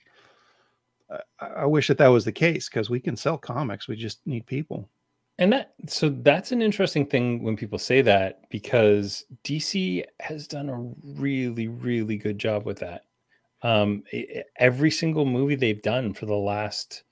I, 1.39 1.45
I 1.45 1.65
wish 1.65 1.87
that 1.87 1.99
that 1.99 2.07
was 2.07 2.25
the 2.25 2.31
case 2.31 2.67
because 2.67 2.89
we 2.89 2.99
can 2.99 3.15
sell 3.15 3.37
comics. 3.37 3.87
We 3.87 3.95
just 3.95 4.25
need 4.25 4.47
people. 4.47 4.89
And 5.39 5.53
that 5.53 5.73
so 5.87 6.09
that's 6.09 6.51
an 6.51 6.61
interesting 6.61 7.05
thing 7.05 7.43
when 7.43 7.55
people 7.55 7.77
say 7.77 8.01
that 8.01 8.49
because 8.49 9.25
DC 9.43 10.03
has 10.19 10.47
done 10.47 10.69
a 10.69 11.19
really 11.19 11.67
really 11.67 12.17
good 12.17 12.39
job 12.39 12.65
with 12.65 12.79
that. 12.79 13.03
Um, 13.61 14.03
every 14.57 14.91
single 14.91 15.25
movie 15.25 15.55
they've 15.55 15.81
done 15.81 16.13
for 16.13 16.25
the 16.25 16.35
last 16.35 17.03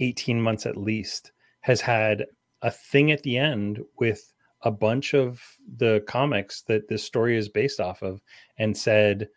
18 0.00 0.40
months 0.40 0.66
at 0.66 0.76
least 0.76 1.32
has 1.60 1.80
had 1.80 2.26
a 2.62 2.70
thing 2.70 3.12
at 3.12 3.22
the 3.22 3.38
end 3.38 3.80
with 3.98 4.32
a 4.62 4.70
bunch 4.70 5.14
of 5.14 5.40
the 5.76 6.02
comics 6.08 6.62
that 6.62 6.88
this 6.88 7.04
story 7.04 7.36
is 7.36 7.48
based 7.48 7.80
off 7.80 8.02
of 8.02 8.20
and 8.58 8.76
said 8.76 9.28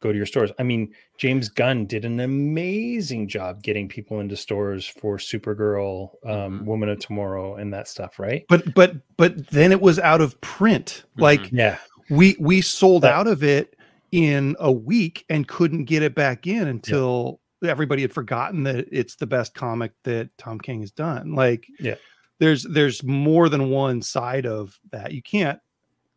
go 0.00 0.12
to 0.12 0.16
your 0.16 0.26
stores. 0.26 0.50
I 0.58 0.62
mean, 0.62 0.92
James 1.18 1.48
Gunn 1.48 1.86
did 1.86 2.04
an 2.04 2.20
amazing 2.20 3.28
job 3.28 3.62
getting 3.62 3.88
people 3.88 4.20
into 4.20 4.36
stores 4.36 4.86
for 4.86 5.18
Supergirl, 5.18 6.10
um, 6.24 6.30
mm-hmm. 6.30 6.64
Woman 6.66 6.88
of 6.88 7.00
Tomorrow, 7.00 7.56
and 7.56 7.72
that 7.72 7.88
stuff, 7.88 8.18
right? 8.18 8.44
But 8.48 8.74
but 8.74 8.96
but 9.16 9.48
then 9.48 9.72
it 9.72 9.80
was 9.80 9.98
out 9.98 10.20
of 10.20 10.40
print. 10.40 11.04
Mm-hmm. 11.12 11.22
Like 11.22 11.52
yeah, 11.52 11.78
we 12.10 12.36
we 12.38 12.60
sold 12.60 13.02
but, 13.02 13.12
out 13.12 13.26
of 13.26 13.42
it 13.42 13.76
in 14.12 14.56
a 14.58 14.72
week 14.72 15.24
and 15.28 15.46
couldn't 15.46 15.84
get 15.84 16.02
it 16.02 16.14
back 16.14 16.46
in 16.46 16.68
until 16.68 17.40
yeah. 17.60 17.70
everybody 17.70 18.02
had 18.02 18.12
forgotten 18.12 18.62
that 18.62 18.86
it's 18.90 19.16
the 19.16 19.26
best 19.26 19.54
comic 19.54 19.92
that 20.04 20.30
Tom 20.38 20.58
King 20.58 20.80
has 20.80 20.90
done. 20.90 21.34
Like 21.34 21.66
yeah. 21.78 21.96
There's 22.40 22.62
there's 22.62 23.02
more 23.02 23.48
than 23.48 23.70
one 23.70 24.00
side 24.00 24.46
of 24.46 24.78
that. 24.92 25.12
You 25.12 25.22
can't 25.22 25.58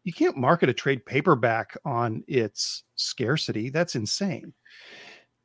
you 0.03 0.13
can't 0.13 0.37
market 0.37 0.69
a 0.69 0.73
trade 0.73 1.05
paperback 1.05 1.77
on 1.85 2.23
its 2.27 2.83
scarcity. 2.95 3.69
That's 3.69 3.95
insane. 3.95 4.53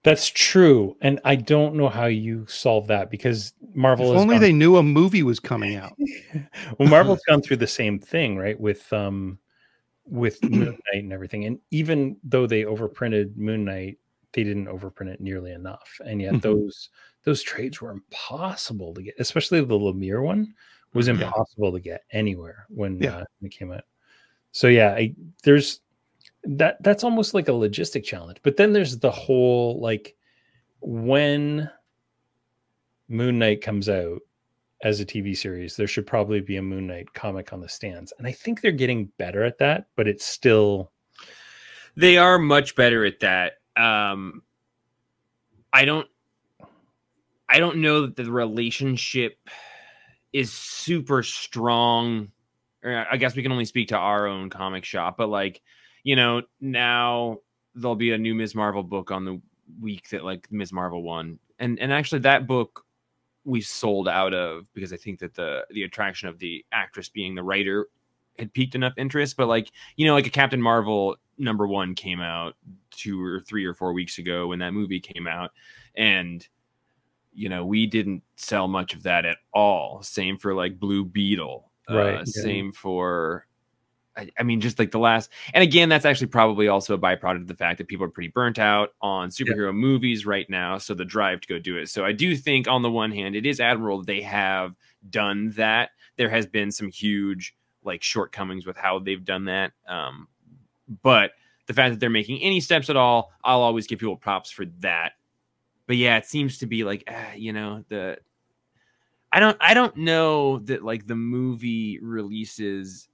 That's 0.02 0.28
true, 0.28 0.96
and 1.00 1.18
I 1.24 1.34
don't 1.34 1.74
know 1.74 1.88
how 1.88 2.06
you 2.06 2.46
solve 2.46 2.86
that 2.86 3.10
because 3.10 3.52
Marvel. 3.74 4.12
If 4.12 4.18
only 4.18 4.36
gone... 4.36 4.42
they 4.42 4.52
knew 4.52 4.76
a 4.76 4.82
movie 4.82 5.24
was 5.24 5.40
coming 5.40 5.74
out. 5.74 5.94
well, 6.78 6.88
Marvel's 6.88 7.22
gone 7.28 7.42
through 7.42 7.56
the 7.56 7.66
same 7.66 7.98
thing, 7.98 8.36
right? 8.36 8.58
With 8.58 8.92
um, 8.92 9.38
with 10.04 10.40
Moon 10.48 10.78
Knight 10.92 11.02
and 11.02 11.12
everything, 11.12 11.46
and 11.46 11.58
even 11.72 12.16
though 12.22 12.46
they 12.46 12.62
overprinted 12.62 13.36
Moon 13.36 13.64
Knight, 13.64 13.98
they 14.32 14.44
didn't 14.44 14.66
overprint 14.66 15.08
it 15.08 15.20
nearly 15.20 15.50
enough, 15.50 16.00
and 16.06 16.22
yet 16.22 16.34
mm-hmm. 16.34 16.40
those 16.40 16.90
those 17.24 17.42
trades 17.42 17.80
were 17.80 17.90
impossible 17.90 18.94
to 18.94 19.02
get, 19.02 19.14
especially 19.18 19.60
the 19.60 19.74
Lemire 19.74 20.22
one 20.22 20.54
was 20.94 21.08
impossible 21.08 21.70
yeah. 21.70 21.72
to 21.72 21.80
get 21.80 22.04
anywhere 22.12 22.64
when, 22.70 22.98
yeah. 22.98 23.16
uh, 23.16 23.24
when 23.40 23.50
it 23.50 23.50
came 23.50 23.72
out 23.72 23.82
so 24.56 24.68
yeah 24.68 24.92
I, 24.92 25.14
there's 25.44 25.80
that 26.44 26.82
that's 26.82 27.04
almost 27.04 27.34
like 27.34 27.48
a 27.48 27.52
logistic 27.52 28.04
challenge 28.04 28.38
but 28.42 28.56
then 28.56 28.72
there's 28.72 28.98
the 28.98 29.10
whole 29.10 29.78
like 29.80 30.16
when 30.80 31.68
moon 33.10 33.38
knight 33.38 33.60
comes 33.60 33.90
out 33.90 34.20
as 34.82 34.98
a 34.98 35.04
tv 35.04 35.36
series 35.36 35.76
there 35.76 35.86
should 35.86 36.06
probably 36.06 36.40
be 36.40 36.56
a 36.56 36.62
moon 36.62 36.86
knight 36.86 37.12
comic 37.12 37.52
on 37.52 37.60
the 37.60 37.68
stands 37.68 38.14
and 38.16 38.26
i 38.26 38.32
think 38.32 38.62
they're 38.62 38.72
getting 38.72 39.12
better 39.18 39.44
at 39.44 39.58
that 39.58 39.88
but 39.94 40.08
it's 40.08 40.24
still 40.24 40.90
they 41.94 42.16
are 42.16 42.38
much 42.38 42.76
better 42.76 43.04
at 43.04 43.20
that. 43.20 43.54
Um 43.76 44.42
i 45.70 45.84
don't 45.84 46.08
i 47.46 47.58
don't 47.58 47.76
know 47.76 48.06
that 48.06 48.16
the 48.16 48.30
relationship 48.30 49.38
is 50.32 50.50
super 50.50 51.22
strong 51.22 52.30
Uh, 52.86 53.04
I 53.10 53.16
guess 53.16 53.34
we 53.34 53.42
can 53.42 53.52
only 53.52 53.64
speak 53.64 53.88
to 53.88 53.96
our 53.96 54.26
own 54.26 54.48
comic 54.48 54.84
shop, 54.84 55.16
but 55.16 55.28
like, 55.28 55.60
you 56.04 56.14
know, 56.14 56.42
now 56.60 57.38
there'll 57.74 57.96
be 57.96 58.12
a 58.12 58.18
new 58.18 58.34
Ms. 58.34 58.54
Marvel 58.54 58.82
book 58.82 59.10
on 59.10 59.24
the 59.24 59.40
week 59.80 60.08
that 60.10 60.24
like 60.24 60.46
Ms. 60.50 60.72
Marvel 60.72 61.02
won. 61.02 61.38
And 61.58 61.78
and 61.80 61.92
actually 61.92 62.20
that 62.20 62.46
book 62.46 62.84
we 63.44 63.60
sold 63.60 64.08
out 64.08 64.34
of 64.34 64.72
because 64.74 64.92
I 64.92 64.96
think 64.96 65.20
that 65.20 65.34
the 65.34 65.64
the 65.70 65.84
attraction 65.84 66.28
of 66.28 66.38
the 66.38 66.64
actress 66.72 67.08
being 67.08 67.34
the 67.34 67.42
writer 67.42 67.88
had 68.38 68.52
piqued 68.52 68.74
enough 68.74 68.94
interest. 68.96 69.36
But 69.36 69.48
like, 69.48 69.70
you 69.96 70.06
know, 70.06 70.14
like 70.14 70.26
a 70.26 70.30
Captain 70.30 70.60
Marvel 70.60 71.16
number 71.38 71.66
one 71.66 71.94
came 71.94 72.20
out 72.20 72.54
two 72.90 73.22
or 73.22 73.40
three 73.40 73.64
or 73.64 73.74
four 73.74 73.92
weeks 73.92 74.18
ago 74.18 74.48
when 74.48 74.58
that 74.60 74.72
movie 74.72 75.00
came 75.00 75.26
out. 75.26 75.52
And 75.96 76.46
you 77.32 77.48
know, 77.48 77.66
we 77.66 77.86
didn't 77.86 78.22
sell 78.36 78.66
much 78.66 78.94
of 78.94 79.02
that 79.02 79.26
at 79.26 79.36
all. 79.52 80.02
Same 80.02 80.38
for 80.38 80.54
like 80.54 80.80
Blue 80.80 81.04
Beetle 81.04 81.65
Right. 81.88 82.16
Uh, 82.16 82.24
same 82.24 82.72
for, 82.72 83.46
I, 84.16 84.28
I, 84.38 84.42
mean, 84.42 84.60
just 84.60 84.78
like 84.78 84.90
the 84.90 84.98
last, 84.98 85.30
and 85.54 85.62
again, 85.62 85.88
that's 85.88 86.04
actually 86.04 86.28
probably 86.28 86.68
also 86.68 86.94
a 86.94 86.98
byproduct 86.98 87.42
of 87.42 87.46
the 87.46 87.54
fact 87.54 87.78
that 87.78 87.88
people 87.88 88.06
are 88.06 88.10
pretty 88.10 88.30
burnt 88.30 88.58
out 88.58 88.94
on 89.00 89.28
superhero 89.28 89.68
yeah. 89.68 89.72
movies 89.72 90.26
right 90.26 90.48
now. 90.48 90.78
So 90.78 90.94
the 90.94 91.04
drive 91.04 91.40
to 91.42 91.48
go 91.48 91.58
do 91.58 91.76
it. 91.76 91.88
So 91.88 92.04
I 92.04 92.12
do 92.12 92.36
think, 92.36 92.66
on 92.68 92.82
the 92.82 92.90
one 92.90 93.12
hand, 93.12 93.36
it 93.36 93.46
is 93.46 93.60
admirable 93.60 94.02
they 94.02 94.22
have 94.22 94.74
done 95.08 95.50
that. 95.56 95.90
There 96.16 96.30
has 96.30 96.46
been 96.46 96.72
some 96.72 96.88
huge 96.88 97.54
like 97.84 98.02
shortcomings 98.02 98.66
with 98.66 98.76
how 98.76 98.98
they've 98.98 99.24
done 99.24 99.44
that. 99.44 99.72
Um, 99.88 100.28
but 101.02 101.32
the 101.66 101.74
fact 101.74 101.92
that 101.92 102.00
they're 102.00 102.10
making 102.10 102.42
any 102.42 102.60
steps 102.60 102.90
at 102.90 102.96
all, 102.96 103.32
I'll 103.44 103.60
always 103.60 103.86
give 103.86 103.98
people 103.98 104.16
props 104.16 104.50
for 104.50 104.66
that. 104.80 105.12
But 105.86 105.96
yeah, 105.96 106.16
it 106.16 106.26
seems 106.26 106.58
to 106.58 106.66
be 106.66 106.84
like, 106.84 107.04
uh, 107.06 107.36
you 107.36 107.52
know, 107.52 107.84
the 107.88 108.18
I 109.36 109.38
don't 109.38 109.56
I 109.60 109.74
don't 109.74 109.94
know 109.98 110.60
that 110.60 110.82
like 110.82 111.06
the 111.06 111.14
movie 111.14 111.98
releases 112.00 113.06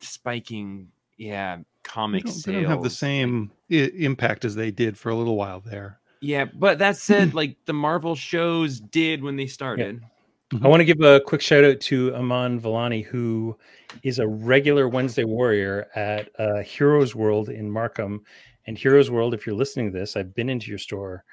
spiking 0.00 0.88
yeah 1.16 1.60
comic 1.82 2.24
they 2.24 2.30
don't, 2.30 2.44
they 2.44 2.52
don't 2.52 2.64
have 2.66 2.82
the 2.82 2.90
same 2.90 3.50
I- 3.70 3.90
impact 3.96 4.44
as 4.44 4.54
they 4.54 4.70
did 4.70 4.98
for 4.98 5.08
a 5.08 5.14
little 5.14 5.36
while 5.36 5.60
there. 5.60 5.98
Yeah, 6.20 6.44
but 6.44 6.78
that 6.80 6.98
said, 6.98 7.32
like 7.40 7.56
the 7.64 7.72
Marvel 7.72 8.14
shows 8.14 8.80
did 8.80 9.22
when 9.22 9.36
they 9.36 9.46
started. 9.46 10.02
Yeah. 10.02 10.58
Mm-hmm. 10.58 10.66
I 10.66 10.68
want 10.68 10.80
to 10.82 10.84
give 10.84 11.00
a 11.00 11.20
quick 11.20 11.40
shout 11.40 11.64
out 11.64 11.80
to 11.80 12.14
Iman 12.14 12.60
Vellani, 12.60 13.02
who 13.02 13.56
is 14.02 14.18
a 14.18 14.28
regular 14.28 14.90
Wednesday 14.90 15.24
warrior 15.24 15.86
at 15.94 16.28
uh, 16.38 16.58
Heroes 16.58 17.14
World 17.14 17.48
in 17.48 17.70
Markham. 17.70 18.22
And 18.66 18.76
Heroes 18.76 19.10
World, 19.10 19.32
if 19.32 19.46
you're 19.46 19.56
listening 19.56 19.90
to 19.90 19.98
this, 19.98 20.16
I've 20.16 20.34
been 20.34 20.50
into 20.50 20.68
your 20.68 20.78
store 20.78 21.24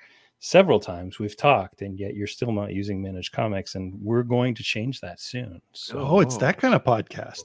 several 0.44 0.80
times 0.80 1.20
we've 1.20 1.38
talked 1.38 1.84
and 1.84 2.00
yet 2.00 2.16
you're 2.16 2.26
still 2.26 2.52
not 2.52 2.74
using 2.74 3.00
managed 3.00 3.32
comics 3.32 3.76
and 3.76 3.94
we're 4.02 4.24
going 4.24 4.56
to 4.56 4.64
change 4.64 5.00
that 5.00 5.20
soon 5.20 5.62
so 5.72 6.00
oh 6.00 6.20
it's 6.20 6.36
that 6.38 6.58
kind 6.58 6.74
of 6.74 6.84
podcast. 6.84 7.44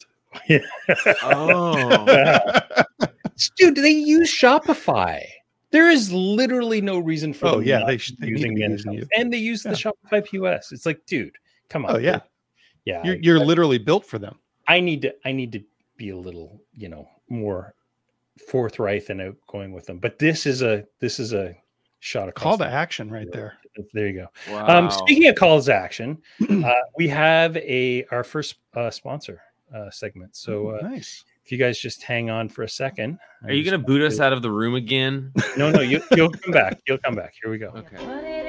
Yeah. 0.48 0.58
oh 1.22 2.06
dude 3.56 3.76
they 3.76 3.90
use 3.90 4.30
shopify? 4.30 5.22
There 5.70 5.90
is 5.90 6.10
literally 6.10 6.80
no 6.80 6.98
reason 6.98 7.34
for 7.34 7.46
oh 7.46 7.58
yeah 7.60 7.84
they 7.86 7.98
should 7.98 8.18
using 8.20 8.58
managed 8.58 8.86
using 8.86 9.08
and 9.14 9.30
they 9.30 9.38
use 9.38 9.64
yeah. 9.64 9.72
the 9.72 9.76
shopify 9.76 10.26
pos 10.26 10.72
it's 10.72 10.86
like 10.86 11.04
dude 11.06 11.36
come 11.68 11.84
on. 11.84 11.96
Oh 11.96 11.98
yeah. 11.98 12.20
Yeah 12.86 13.02
you're, 13.04 13.16
you're 13.16 13.40
literally 13.40 13.78
built 13.78 14.06
for 14.06 14.18
them. 14.18 14.38
I 14.68 14.80
need 14.80 15.02
to 15.02 15.14
i 15.26 15.32
need 15.32 15.52
to 15.52 15.62
be 15.98 16.10
a 16.10 16.16
little 16.16 16.62
you 16.72 16.88
know 16.88 17.08
more 17.28 17.74
forthright 18.48 19.10
and 19.10 19.20
outgoing 19.20 19.72
with 19.72 19.84
them. 19.84 19.98
But 19.98 20.18
this 20.18 20.46
is 20.46 20.62
a 20.62 20.84
this 20.98 21.20
is 21.20 21.34
a 21.34 21.54
shot 22.00 22.28
a 22.28 22.32
Call 22.32 22.58
to 22.58 22.66
action 22.66 23.10
right 23.10 23.30
there. 23.32 23.58
There 23.92 24.06
you 24.06 24.14
go. 24.14 24.54
Um, 24.54 24.66
wow. 24.66 24.78
Um, 24.78 24.90
speaking 24.90 25.28
of 25.28 25.36
calls 25.36 25.66
to 25.66 25.74
action, 25.74 26.18
uh, 26.50 26.72
we 26.96 27.08
have 27.08 27.56
a 27.58 28.06
our 28.10 28.24
first 28.24 28.56
uh, 28.74 28.90
sponsor 28.90 29.42
uh, 29.74 29.90
segment. 29.90 30.36
So 30.36 30.70
uh, 30.70 30.80
nice. 30.82 31.24
If 31.44 31.52
you 31.52 31.58
guys 31.58 31.78
just 31.78 32.02
hang 32.02 32.28
on 32.28 32.48
for 32.48 32.64
a 32.64 32.68
second, 32.68 33.18
are 33.44 33.52
you 33.52 33.62
going 33.62 33.80
to 33.80 33.86
boot 33.86 34.02
us 34.02 34.18
out 34.18 34.32
of 34.32 34.42
the 34.42 34.50
room 34.50 34.74
again? 34.74 35.32
No, 35.56 35.70
no, 35.70 35.80
you, 35.80 36.02
you'll 36.14 36.30
come 36.30 36.52
back. 36.52 36.78
You'll 36.86 36.98
come 36.98 37.14
back. 37.14 37.32
Here 37.40 37.50
we 37.50 37.56
go. 37.56 37.68
Okay. 37.68 38.42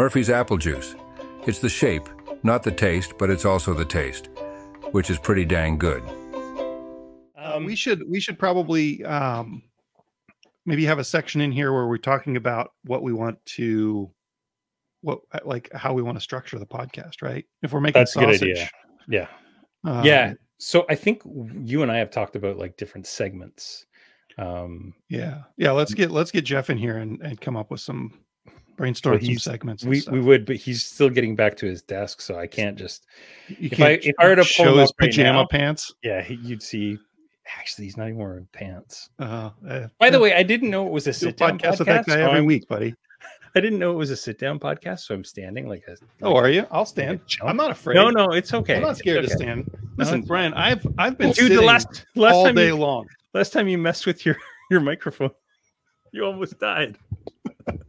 Murphy's 0.00 0.30
Apple 0.30 0.56
Juice. 0.56 0.94
It's 1.46 1.58
the 1.58 1.68
shape, 1.68 2.08
not 2.42 2.62
the 2.62 2.70
taste, 2.70 3.18
but 3.18 3.28
it's 3.28 3.44
also 3.44 3.74
the 3.74 3.84
taste, 3.84 4.30
which 4.92 5.10
is 5.10 5.18
pretty 5.18 5.44
dang 5.44 5.76
good. 5.76 6.02
Uh, 7.36 7.56
Um, 7.56 7.66
we 7.66 7.76
should 7.76 8.08
we 8.08 8.18
should 8.18 8.38
probably 8.38 9.04
um, 9.04 9.62
maybe 10.64 10.86
have 10.86 10.98
a 10.98 11.04
section 11.04 11.42
in 11.42 11.52
here 11.52 11.74
where 11.74 11.86
we're 11.86 11.98
talking 11.98 12.38
about 12.38 12.72
what 12.84 13.02
we 13.02 13.12
want 13.12 13.44
to 13.56 14.10
what 15.02 15.18
like 15.44 15.70
how 15.74 15.92
we 15.92 16.00
want 16.00 16.16
to 16.16 16.22
structure 16.22 16.58
the 16.58 16.64
podcast, 16.64 17.20
right? 17.20 17.44
If 17.62 17.74
we're 17.74 17.80
making 17.82 18.00
That's 18.00 18.16
a 18.16 18.20
good 18.20 18.34
sausage, 18.36 18.50
idea. 18.52 18.70
yeah. 19.06 19.26
um, 19.84 20.02
yeah. 20.02 20.32
So 20.56 20.86
I 20.88 20.94
think 20.94 21.20
you 21.62 21.82
and 21.82 21.92
I 21.92 21.98
have 21.98 22.10
talked 22.10 22.36
about 22.36 22.56
like 22.56 22.78
different 22.78 23.06
segments. 23.06 23.84
Um, 24.38 24.94
yeah, 25.10 25.42
yeah. 25.58 25.72
Let's 25.72 25.92
get 25.92 26.10
let's 26.10 26.30
get 26.30 26.46
Jeff 26.46 26.70
in 26.70 26.78
here 26.78 26.96
and, 26.96 27.20
and 27.20 27.38
come 27.38 27.54
up 27.54 27.70
with 27.70 27.80
some 27.82 28.18
brainstorm 28.80 29.20
some 29.22 29.38
segments. 29.38 29.84
we 29.84 30.02
we 30.10 30.20
would, 30.20 30.46
but 30.46 30.56
he's 30.56 30.84
still 30.84 31.10
getting 31.10 31.36
back 31.36 31.56
to 31.58 31.66
his 31.66 31.82
desk, 31.82 32.20
so 32.20 32.38
I 32.38 32.46
can't 32.46 32.76
just. 32.76 33.06
You 33.48 33.68
if 33.72 33.74
I- 33.80 33.96
can't 33.96 34.04
if 34.06 34.14
I 34.18 34.28
were 34.28 34.36
to 34.36 34.42
pull 34.42 34.44
show 34.46 34.76
his 34.78 34.90
up 34.90 34.96
right 35.00 35.10
pajama 35.10 35.32
now- 35.40 35.46
pants. 35.46 35.94
Yeah, 36.02 36.22
he, 36.22 36.34
you'd 36.36 36.62
see. 36.62 36.98
Actually, 37.58 37.86
he's 37.86 37.96
not 37.96 38.06
even 38.06 38.18
wearing 38.18 38.46
pants. 38.52 39.10
Uh, 39.18 39.50
uh, 39.68 39.88
By 39.98 40.08
the 40.10 40.20
way, 40.20 40.34
I 40.34 40.42
didn't 40.44 40.70
know 40.70 40.86
it 40.86 40.92
was 40.92 41.06
a 41.08 41.12
sit 41.12 41.36
down 41.36 41.58
podcast 41.58 41.62
podcast. 41.74 41.78
with 41.80 41.86
that 41.88 42.06
guy 42.06 42.14
so 42.14 42.20
every 42.20 42.36
I'm- 42.38 42.46
week, 42.46 42.68
buddy. 42.68 42.94
I 43.56 43.60
didn't 43.60 43.80
know 43.80 43.90
it 43.90 43.96
was 43.96 44.10
a 44.10 44.16
sit 44.16 44.38
down 44.38 44.60
podcast, 44.60 45.00
so 45.00 45.14
I'm 45.14 45.24
standing 45.24 45.68
like 45.68 45.82
a. 45.88 45.96
Oh, 46.22 46.36
are 46.36 46.48
you? 46.48 46.64
I'll 46.70 46.86
stand. 46.86 47.20
jump? 47.26 47.50
I'm 47.50 47.56
not 47.56 47.70
afraid. 47.72 47.96
No, 47.96 48.08
no, 48.08 48.26
it's 48.30 48.54
okay. 48.54 48.76
I'm 48.76 48.82
not 48.82 48.96
scared 48.96 49.24
It's 49.24 49.32
to 49.32 49.38
stand. 49.38 49.68
Listen, 49.98 50.14
it's- 50.20 50.28
Brian, 50.28 50.54
I've 50.54 50.86
I've 50.96 51.18
been 51.18 51.32
Dude, 51.32 51.50
the 51.52 51.60
last 51.60 52.06
last 52.14 52.34
all 52.34 52.44
time 52.44 52.54
day 52.54 52.68
you, 52.68 52.76
long. 52.76 53.06
last 53.34 53.52
time 53.52 53.66
you 53.68 53.76
messed 53.78 54.06
with 54.06 54.24
your 54.24 54.36
your 54.70 54.78
microphone, 54.80 55.32
you 56.12 56.24
almost 56.24 56.60
died. 56.60 56.96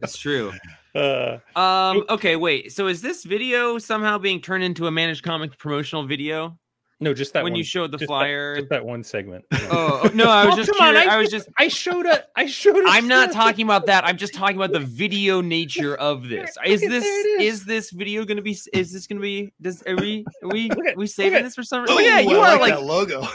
It's 0.02 0.16
true. 0.18 0.52
Uh, 0.94 1.38
Um. 1.58 2.04
Okay. 2.10 2.36
Wait. 2.36 2.72
So 2.72 2.86
is 2.86 3.02
this 3.02 3.24
video 3.24 3.78
somehow 3.78 4.18
being 4.18 4.40
turned 4.40 4.64
into 4.64 4.86
a 4.86 4.90
managed 4.90 5.22
comic 5.24 5.56
promotional 5.58 6.06
video 6.06 6.58
no, 7.00 7.12
just 7.12 7.32
that 7.32 7.42
when 7.42 7.54
one, 7.54 7.58
you 7.58 7.64
showed 7.64 7.90
the 7.90 7.98
just 7.98 8.02
that- 8.08 8.14
flyer? 8.14 8.56
just 8.58 8.68
that 8.68 8.84
one 8.84 9.02
segment. 9.02 9.44
Oh 9.74 10.08
no! 10.14 10.28
I 10.28 10.44
was 10.46 10.54
Oh, 10.54 10.56
just. 10.58 10.70
come 10.70 10.86
on, 10.88 10.96
I 10.96 11.04
I 11.06 11.16
was 11.16 11.30
just. 11.30 11.48
I 11.58 11.66
showed 11.66 12.06
a. 12.06 12.22
I 12.36 12.46
showed. 12.46 12.76
a 12.76 12.84
I'm 12.86 13.08
not 13.08 13.32
talking 13.32 13.64
about 13.66 13.86
that. 13.86 14.04
I'm 14.04 14.16
just 14.16 14.34
talking 14.34 14.54
about 14.56 14.70
the 14.72 14.78
video 14.86 15.40
nature 15.40 15.96
of 15.96 16.28
this. 16.28 16.50
Is 16.64 16.80
this 16.80 17.02
there 17.02 17.38
it 17.38 17.42
is. 17.42 17.60
is 17.60 17.64
this 17.64 17.90
video 17.90 18.24
going 18.24 18.36
to 18.36 18.42
be? 18.42 18.56
Is 18.72 18.92
this 18.92 19.06
going 19.08 19.16
to 19.16 19.22
be? 19.22 19.52
Does 19.60 19.82
are 19.82 19.96
we 19.96 20.24
are 20.44 20.48
we 20.50 20.68
Look 20.68 20.86
at- 20.86 20.96
we 20.96 21.04
look 21.04 21.10
saving 21.12 21.42
this 21.42 21.54
for 21.56 21.64
some? 21.64 21.86
Oh 21.88 21.98
yeah, 21.98 22.20
you 22.20 22.38
I 22.38 22.54
are 22.54 22.60
like 22.60 22.74
that 22.74 22.84
logo. 22.84 23.26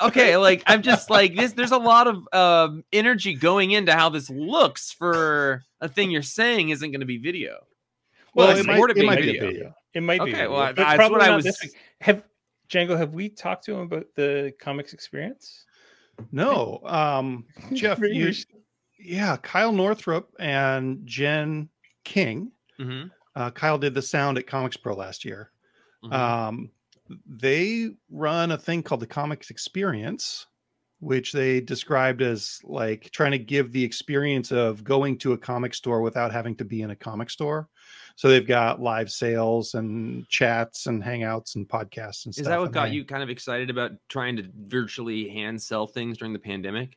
Okay. 0.00 0.36
Like 0.36 0.62
I'm 0.66 0.82
just 0.82 1.10
like 1.10 1.34
this. 1.36 1.52
There's 1.52 1.70
a 1.72 1.78
lot 1.78 2.06
of 2.06 2.28
um, 2.32 2.84
energy 2.92 3.34
going 3.34 3.70
into 3.72 3.92
how 3.92 4.08
this 4.08 4.28
looks 4.30 4.92
for 4.92 5.62
a 5.80 5.88
thing 5.88 6.10
you're 6.10 6.22
saying 6.22 6.70
isn't 6.70 6.90
going 6.90 7.00
to 7.00 7.06
be 7.06 7.18
video. 7.18 7.58
Well, 8.34 8.48
Well, 8.48 8.56
it 8.58 8.66
might- 8.66 8.76
more 8.76 8.86
to 8.88 8.92
it 8.92 9.00
be 9.00 9.06
might 9.06 9.20
be 9.20 9.26
video. 9.26 9.46
video. 9.46 9.74
It 9.94 10.02
might 10.02 10.24
be. 10.24 10.32
Okay, 10.34 10.46
well, 10.46 10.58
but 10.66 10.76
that's 10.76 10.96
probably 10.96 11.18
what 11.18 11.28
I 11.30 11.34
was- 11.36 11.44
this. 11.44 11.74
Have 12.00 12.24
Django? 12.68 12.96
Have 12.96 13.14
we 13.14 13.28
talked 13.28 13.64
to 13.64 13.72
him 13.74 13.80
about 13.80 14.06
the 14.14 14.52
comics 14.60 14.92
experience? 14.92 15.64
No, 16.32 16.80
um, 16.84 17.44
Jeff, 17.72 17.98
you, 18.00 18.32
yeah, 18.98 19.36
Kyle 19.38 19.72
Northrup 19.72 20.28
and 20.38 21.06
Jen 21.06 21.68
King. 22.04 22.50
hmm 22.78 23.04
Uh, 23.36 23.50
Kyle 23.52 23.78
did 23.78 23.94
the 23.94 24.02
sound 24.02 24.36
at 24.36 24.46
Comics 24.46 24.76
Pro 24.76 24.94
last 24.94 25.24
year. 25.24 25.50
Mhm. 26.04 26.12
Um, 26.12 26.70
they 27.26 27.90
run 28.10 28.52
a 28.52 28.58
thing 28.58 28.82
called 28.82 29.00
the 29.00 29.06
Comics 29.06 29.50
Experience, 29.50 30.46
which 31.00 31.32
they 31.32 31.60
described 31.60 32.22
as 32.22 32.58
like 32.64 33.10
trying 33.12 33.32
to 33.32 33.38
give 33.38 33.72
the 33.72 33.82
experience 33.84 34.50
of 34.52 34.82
going 34.84 35.16
to 35.18 35.32
a 35.32 35.38
comic 35.38 35.74
store 35.74 36.00
without 36.02 36.32
having 36.32 36.56
to 36.56 36.64
be 36.64 36.82
in 36.82 36.90
a 36.90 36.96
comic 36.96 37.30
store. 37.30 37.68
So 38.16 38.28
they've 38.28 38.46
got 38.46 38.80
live 38.82 39.10
sales 39.10 39.74
and 39.74 40.28
chats 40.28 40.86
and 40.86 41.00
hangouts 41.00 41.54
and 41.54 41.68
podcasts 41.68 42.24
and 42.24 42.34
stuff. 42.34 42.42
Is 42.42 42.46
that 42.48 42.58
what 42.58 42.72
got 42.72 42.90
you 42.90 43.04
kind 43.04 43.22
of 43.22 43.30
excited 43.30 43.70
about 43.70 43.92
trying 44.08 44.36
to 44.38 44.48
virtually 44.66 45.28
hand 45.28 45.62
sell 45.62 45.86
things 45.86 46.18
during 46.18 46.32
the 46.32 46.38
pandemic? 46.40 46.96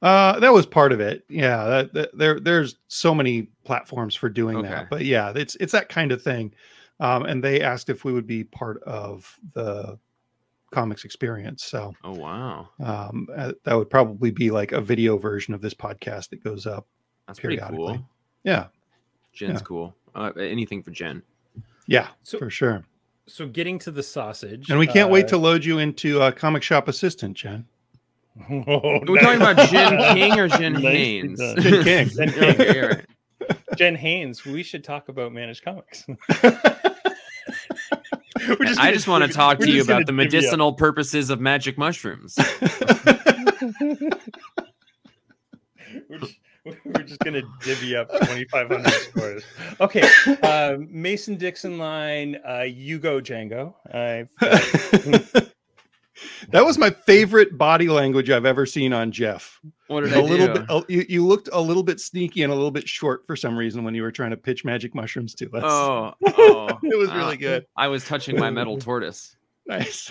Uh, 0.00 0.38
that 0.40 0.52
was 0.52 0.66
part 0.66 0.92
of 0.92 1.00
it. 1.00 1.24
Yeah, 1.28 1.64
that, 1.64 1.94
that- 1.94 2.18
there 2.18 2.40
there's 2.40 2.76
so 2.88 3.14
many 3.14 3.48
platforms 3.64 4.14
for 4.14 4.28
doing 4.28 4.56
Okay. 4.58 4.68
that. 4.68 4.90
But 4.90 5.04
yeah, 5.04 5.32
it's 5.34 5.56
it's 5.56 5.72
that 5.72 5.88
kind 5.88 6.10
of 6.12 6.22
thing. 6.22 6.54
Um, 7.00 7.24
and 7.24 7.42
they 7.42 7.60
asked 7.60 7.88
if 7.90 8.04
we 8.04 8.12
would 8.12 8.26
be 8.26 8.44
part 8.44 8.82
of 8.84 9.38
the 9.52 9.98
comics 10.70 11.04
experience. 11.04 11.64
So 11.64 11.94
Oh 12.04 12.12
wow, 12.12 12.68
um, 12.82 13.28
uh, 13.36 13.52
that 13.64 13.74
would 13.74 13.90
probably 13.90 14.30
be 14.30 14.50
like 14.50 14.72
a 14.72 14.80
video 14.80 15.16
version 15.18 15.54
of 15.54 15.60
this 15.60 15.74
podcast 15.74 16.30
that 16.30 16.42
goes 16.42 16.66
up. 16.66 16.86
that's 17.26 17.38
pretty 17.40 17.56
Periodically. 17.56 17.96
cool. 17.98 18.08
Yeah, 18.44 18.66
Jen's 19.32 19.60
Yeah. 19.60 19.64
cool. 19.64 19.94
Uh, 20.14 20.30
anything 20.38 20.82
for 20.82 20.90
Jen. 20.92 21.22
yeah, 21.86 22.08
So- 22.22 22.38
for 22.38 22.50
sure. 22.50 22.84
So 23.26 23.46
getting 23.48 23.78
to 23.80 23.90
the 23.90 24.02
sausage, 24.02 24.68
And 24.68 24.78
we 24.78 24.86
can't 24.86 25.10
wait 25.10 25.24
uh, 25.24 25.28
to 25.28 25.38
load 25.38 25.64
you 25.64 25.78
into 25.78 26.20
a 26.20 26.30
comic 26.30 26.62
shop 26.62 26.88
assistant, 26.88 27.36
Jen. 27.36 27.66
Oh, 28.50 28.98
Are 28.98 29.00
we 29.06 29.18
talking 29.18 29.40
about 29.40 29.68
Jen 29.70 29.96
King 30.14 30.38
or 30.38 30.46
Jen 30.48 30.72
Nicely 30.82 30.90
Haynes? 30.90 31.38
Jen 31.40 31.84
King. 31.84 32.08
Jen 32.32 32.56
King. 32.56 33.04
Okay, 33.74 33.74
all 33.74 33.76
right. 33.76 33.78
Jen 33.78 33.96
Haynes. 33.96 34.44
We 34.44 34.62
should 34.62 34.84
talk 34.84 35.08
about 35.08 35.32
managed 35.32 35.64
comics. 35.64 36.04
We're 38.46 38.56
I 38.60 38.64
gonna 38.74 38.92
just 38.92 39.08
want 39.08 39.24
to 39.24 39.32
talk 39.32 39.58
to 39.60 39.70
you 39.70 39.82
about 39.82 40.04
the 40.06 40.12
divvy 40.12 40.26
up. 40.26 40.32
medicinal 40.32 40.72
purposes 40.74 41.30
of 41.30 41.40
magic 41.40 41.78
mushrooms. 41.78 42.36
we're, 46.08 46.18
just, 46.18 46.34
we're 46.84 47.02
just 47.02 47.20
gonna 47.20 47.42
divvy 47.62 47.96
up 47.96 48.10
2500 48.10 48.90
scores 48.90 49.44
okay 49.80 50.02
um, 50.42 50.86
mason 50.90 51.36
dixon 51.36 51.78
line 51.78 52.36
uh, 52.48 52.62
you 52.62 52.98
go 52.98 53.20
django 53.20 53.74
I, 53.92 54.26
that 56.50 56.64
was 56.64 56.78
my 56.78 56.90
favorite 56.90 57.56
body 57.58 57.88
language 57.88 58.30
I've 58.30 58.46
ever 58.46 58.66
seen 58.66 58.92
on 58.92 59.12
Jeff. 59.12 59.60
What 59.88 60.02
did 60.02 60.12
a 60.12 60.18
I 60.18 60.20
little 60.20 60.46
do? 60.46 60.52
bit 60.52 60.64
a- 60.68 60.84
you, 60.88 61.06
you 61.08 61.26
looked 61.26 61.48
a 61.52 61.60
little 61.60 61.82
bit 61.82 62.00
sneaky 62.00 62.42
and 62.42 62.52
a 62.52 62.54
little 62.54 62.70
bit 62.70 62.88
short 62.88 63.26
for 63.26 63.36
some 63.36 63.56
reason 63.56 63.84
when 63.84 63.94
you 63.94 64.02
were 64.02 64.12
trying 64.12 64.30
to 64.30 64.36
pitch 64.36 64.64
magic 64.64 64.94
mushrooms 64.94 65.34
to 65.36 65.50
us. 65.52 65.62
Oh, 65.64 66.14
oh, 66.26 66.78
it 66.82 66.98
was 66.98 67.10
really 67.12 67.34
uh, 67.34 67.40
good. 67.40 67.66
I 67.76 67.88
was 67.88 68.04
touching 68.04 68.38
my 68.38 68.50
metal 68.50 68.78
tortoise. 68.78 69.36
Nice. 69.66 70.10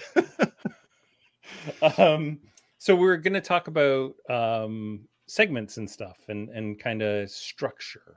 um, 1.97 2.39
so 2.78 2.95
we're 2.95 3.17
gonna 3.17 3.41
talk 3.41 3.67
about 3.67 4.15
um, 4.30 5.08
segments 5.28 5.78
and 5.78 5.89
stuff 5.89 6.17
and 6.28 6.49
and 6.49 6.80
kind 6.80 7.02
of 7.02 7.30
structure 7.30 8.15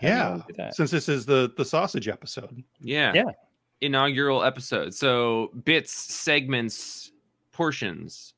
How 0.00 0.08
yeah. 0.08 0.30
wanna 0.30 0.44
do 0.48 0.54
that? 0.54 0.74
Since 0.74 0.90
this 0.90 1.08
is 1.08 1.26
the 1.26 1.52
the 1.56 1.64
sausage 1.64 2.08
episode. 2.08 2.62
Yeah. 2.80 3.12
Yeah. 3.14 3.24
Inaugural 3.80 4.42
episode. 4.44 4.94
So 4.94 5.50
bits, 5.64 5.92
segments, 5.92 7.12
portions. 7.52 8.34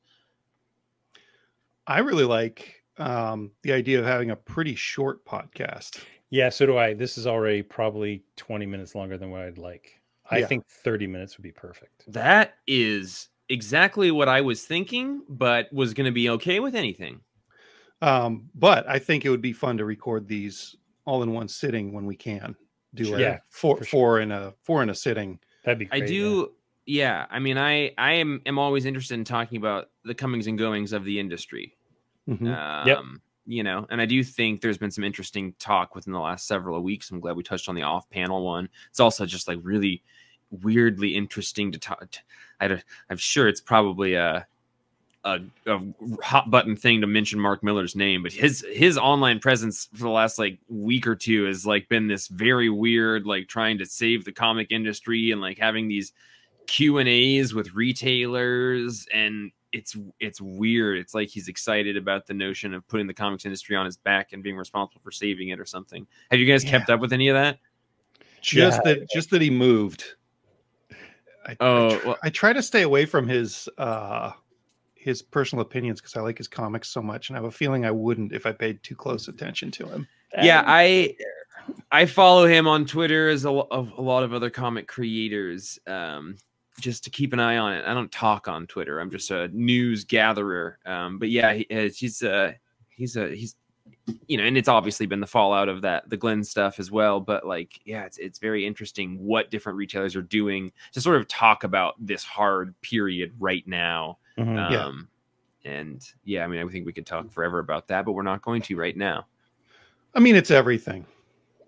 I 1.87 1.99
really 1.99 2.23
like 2.25 2.81
um 2.99 3.51
the 3.63 3.73
idea 3.73 3.99
of 3.99 4.05
having 4.05 4.29
a 4.31 4.35
pretty 4.35 4.75
short 4.75 5.25
podcast. 5.25 5.99
yeah 6.29 6.47
so 6.49 6.65
do 6.67 6.77
i 6.77 6.93
this 6.93 7.17
is 7.17 7.25
already 7.25 7.63
probably 7.63 8.23
20 8.37 8.67
minutes 8.67 8.93
longer 8.93 9.17
than 9.17 9.31
what 9.31 9.41
i'd 9.41 9.57
like 9.57 9.99
i 10.29 10.39
Yeah. 10.39 10.45
think 10.45 10.67
30 10.67 11.07
minutes 11.07 11.35
would 11.35 11.41
be 11.43 11.51
perfect 11.51 12.03
That 12.07 12.53
is 12.67 13.29
exactly 13.49 14.11
what 14.11 14.29
I 14.29 14.41
was 14.41 14.65
thinking, 14.65 15.23
but 15.27 15.71
was 15.73 15.93
going 15.93 16.05
to 16.05 16.11
be 16.11 16.29
okay 16.29 16.59
with 16.59 16.75
anything. 16.75 17.19
Um, 18.01 18.49
but 18.55 18.87
I 18.87 18.99
think 18.99 19.25
it 19.25 19.29
would 19.29 19.41
be 19.41 19.53
fun 19.53 19.77
to 19.77 19.85
record 19.85 20.27
these 20.27 20.75
all 21.05 21.23
in 21.23 21.33
one 21.33 21.47
sitting 21.47 21.91
when 21.93 22.05
we 22.05 22.15
can. 22.15 22.55
Do 22.95 23.05
Sure. 23.05 23.13
like 23.13 23.21
Yeah, 23.21 23.39
four 23.49 23.77
for 23.77 23.83
sure. 23.85 23.89
four 23.99 24.19
in 24.21 24.31
a 24.31 24.53
four 24.63 24.83
in 24.83 24.89
a 24.89 24.95
sitting. 24.95 25.39
that'd 25.63 25.79
be 25.79 25.85
I 25.91 25.99
great, 25.99 26.01
yeah. 26.01 26.07
do. 26.19 26.51
Yeah. 26.85 27.25
I 27.29 27.39
mean, 27.39 27.57
I 27.57 27.91
I 27.97 28.13
am 28.13 28.41
am 28.45 28.59
always 28.59 28.85
interested 28.85 29.15
in 29.15 29.23
talking 29.23 29.57
about 29.57 29.89
the 30.03 30.13
comings 30.13 30.47
and 30.47 30.57
goings 30.57 30.93
of 30.93 31.03
the 31.05 31.19
industry. 31.19 31.75
Mhm. 32.29 32.47
Um, 32.55 33.21
You 33.45 33.61
know, 33.63 33.85
and 33.89 33.99
I 33.99 34.05
do 34.05 34.23
think 34.23 34.61
there's 34.61 34.77
been 34.77 34.91
some 34.91 35.03
interesting 35.03 35.53
talk 35.59 35.95
within 35.95 36.13
the 36.13 36.19
last 36.19 36.47
several 36.47 36.81
weeks. 36.81 37.11
I'm 37.11 37.19
glad 37.19 37.35
we 37.35 37.43
touched 37.43 37.67
on 37.67 37.75
the 37.75 37.81
off 37.83 38.09
panel 38.09 38.41
one. 38.45 38.69
It's 38.89 39.01
also 39.01 39.25
just 39.25 39.47
like 39.49 39.59
really 39.61 40.01
weirdly 40.49 41.15
interesting 41.15 41.71
to 41.73 41.77
talk. 41.79 42.07
I 42.61 42.67
don't, 42.69 42.83
I'm 43.09 43.17
sure 43.17 43.47
it's 43.49 43.59
probably 43.59 44.13
a, 44.13 44.47
a 45.25 45.39
a 45.67 45.79
hot 46.21 46.51
button 46.51 46.75
thing 46.75 47.01
to 47.01 47.07
mention 47.07 47.39
Mark 47.39 47.63
Millar's 47.63 47.95
name, 47.95 48.23
but 48.23 48.33
his 48.33 48.65
his 48.71 48.97
online 48.97 49.39
presence 49.39 49.87
for 49.93 49.99
the 50.03 50.09
last 50.09 50.37
like 50.37 50.59
week 50.67 51.07
or 51.07 51.15
two 51.15 51.45
has 51.45 51.65
like 51.65 51.87
been 51.89 52.07
this 52.07 52.27
very 52.27 52.69
weird, 52.69 53.25
like 53.25 53.47
trying 53.47 53.77
to 53.77 53.85
save 53.85 54.25
the 54.25 54.31
comic 54.33 54.67
industry 54.71 55.31
and 55.31 55.39
like 55.41 55.57
having 55.57 55.87
these 55.87 56.11
Q 56.67 56.97
and 56.97 57.07
A's 57.09 57.53
with 57.53 57.73
retailers, 57.73 59.05
and 59.13 59.51
it's 59.71 59.95
it's 60.19 60.39
weird. 60.41 60.97
It's 60.99 61.13
like 61.13 61.29
he's 61.29 61.47
excited 61.47 61.97
about 61.97 62.27
the 62.27 62.33
notion 62.33 62.73
of 62.73 62.87
putting 62.87 63.07
the 63.07 63.13
comics 63.13 63.45
industry 63.45 63.75
on 63.75 63.85
his 63.85 63.97
back 63.97 64.33
and 64.33 64.43
being 64.43 64.55
responsible 64.57 65.01
for 65.03 65.11
saving 65.11 65.49
it 65.49 65.59
or 65.59 65.65
something. 65.65 66.05
Have 66.31 66.39
you 66.39 66.45
guys 66.45 66.63
kept 66.63 66.89
up 66.89 66.99
with 66.99 67.13
any 67.13 67.27
of 67.29 67.35
that? 67.35 67.59
Just 68.41 68.81
Yeah. 68.85 68.93
that 68.95 69.09
just 69.09 69.29
that 69.29 69.41
he 69.41 69.49
moved. 69.49 70.03
I, 71.45 71.57
Oh, 71.59 71.87
I, 71.87 71.97
tr- 71.97 72.07
well- 72.07 72.17
I 72.23 72.29
try 72.29 72.53
to 72.53 72.61
stay 72.61 72.81
away 72.83 73.05
from 73.05 73.27
his 73.27 73.67
uh 73.77 74.31
his 75.03 75.21
personal 75.21 75.61
opinions 75.61 75.99
because 75.99 76.15
I 76.15 76.21
like 76.21 76.37
his 76.37 76.47
comics 76.47 76.89
so 76.89 77.01
much, 77.01 77.29
and 77.29 77.37
I 77.37 77.41
have 77.41 77.47
a 77.47 77.51
feeling 77.51 77.85
I 77.85 77.91
wouldn't 77.91 78.33
if 78.33 78.45
I 78.45 78.51
paid 78.51 78.81
too 78.83 78.95
close 78.95 79.27
attention 79.27 79.71
to 79.71 79.85
him. 79.87 80.07
yeah, 80.41 80.63
I 80.65 81.15
I 81.91 82.05
follow 82.05 82.45
him 82.45 82.67
on 82.67 82.85
Twitter 82.85 83.29
as 83.29 83.45
a, 83.45 83.51
lo- 83.51 83.67
of 83.69 83.91
a 83.97 84.01
lot 84.01 84.23
of 84.23 84.33
other 84.33 84.49
comic 84.49 84.87
creators, 84.87 85.77
um, 85.87 86.37
just 86.79 87.03
to 87.03 87.09
keep 87.09 87.33
an 87.33 87.39
eye 87.39 87.57
on 87.57 87.73
it. 87.73 87.85
I 87.85 87.93
don't 87.93 88.11
talk 88.11 88.47
on 88.47 88.65
Twitter. 88.67 88.99
I'm 88.99 89.11
just 89.11 89.29
a 89.31 89.49
news 89.49 90.03
gatherer. 90.05 90.79
Um, 90.85 91.19
but 91.19 91.29
yeah, 91.29 91.53
he, 91.53 91.67
uh, 91.69 91.89
he's 91.89 92.23
a 92.23 92.55
he's 92.89 93.15
a 93.15 93.35
he's 93.35 93.55
you 94.27 94.37
know, 94.37 94.43
and 94.43 94.57
it's 94.57 94.67
obviously 94.67 95.05
been 95.05 95.19
the 95.19 95.27
fallout 95.27 95.69
of 95.69 95.81
that 95.81 96.09
the 96.09 96.17
Glenn 96.17 96.43
stuff 96.43 96.79
as 96.79 96.91
well. 96.91 97.19
But 97.19 97.45
like, 97.45 97.79
yeah, 97.85 98.03
it's 98.03 98.17
it's 98.17 98.39
very 98.39 98.65
interesting 98.65 99.17
what 99.19 99.51
different 99.51 99.77
retailers 99.77 100.15
are 100.15 100.21
doing 100.21 100.71
to 100.93 101.01
sort 101.01 101.17
of 101.17 101.27
talk 101.27 101.63
about 101.63 101.95
this 101.99 102.23
hard 102.23 102.79
period 102.81 103.33
right 103.39 103.65
now. 103.67 104.17
Mhm. 104.37 104.71
Yeah. 104.71 104.85
Um, 104.85 105.09
and 105.65 106.03
yeah, 106.25 106.43
I 106.43 106.47
mean, 106.47 106.65
I 106.65 106.69
think 106.69 106.85
we 106.85 106.93
could 106.93 107.05
talk 107.05 107.31
forever 107.31 107.59
about 107.59 107.87
that, 107.87 108.05
but 108.05 108.13
we're 108.13 108.23
not 108.23 108.41
going 108.41 108.61
to 108.63 108.75
right 108.75 108.97
now. 108.97 109.27
I 110.13 110.19
mean, 110.19 110.35
it's 110.35 110.51
everything. 110.51 111.05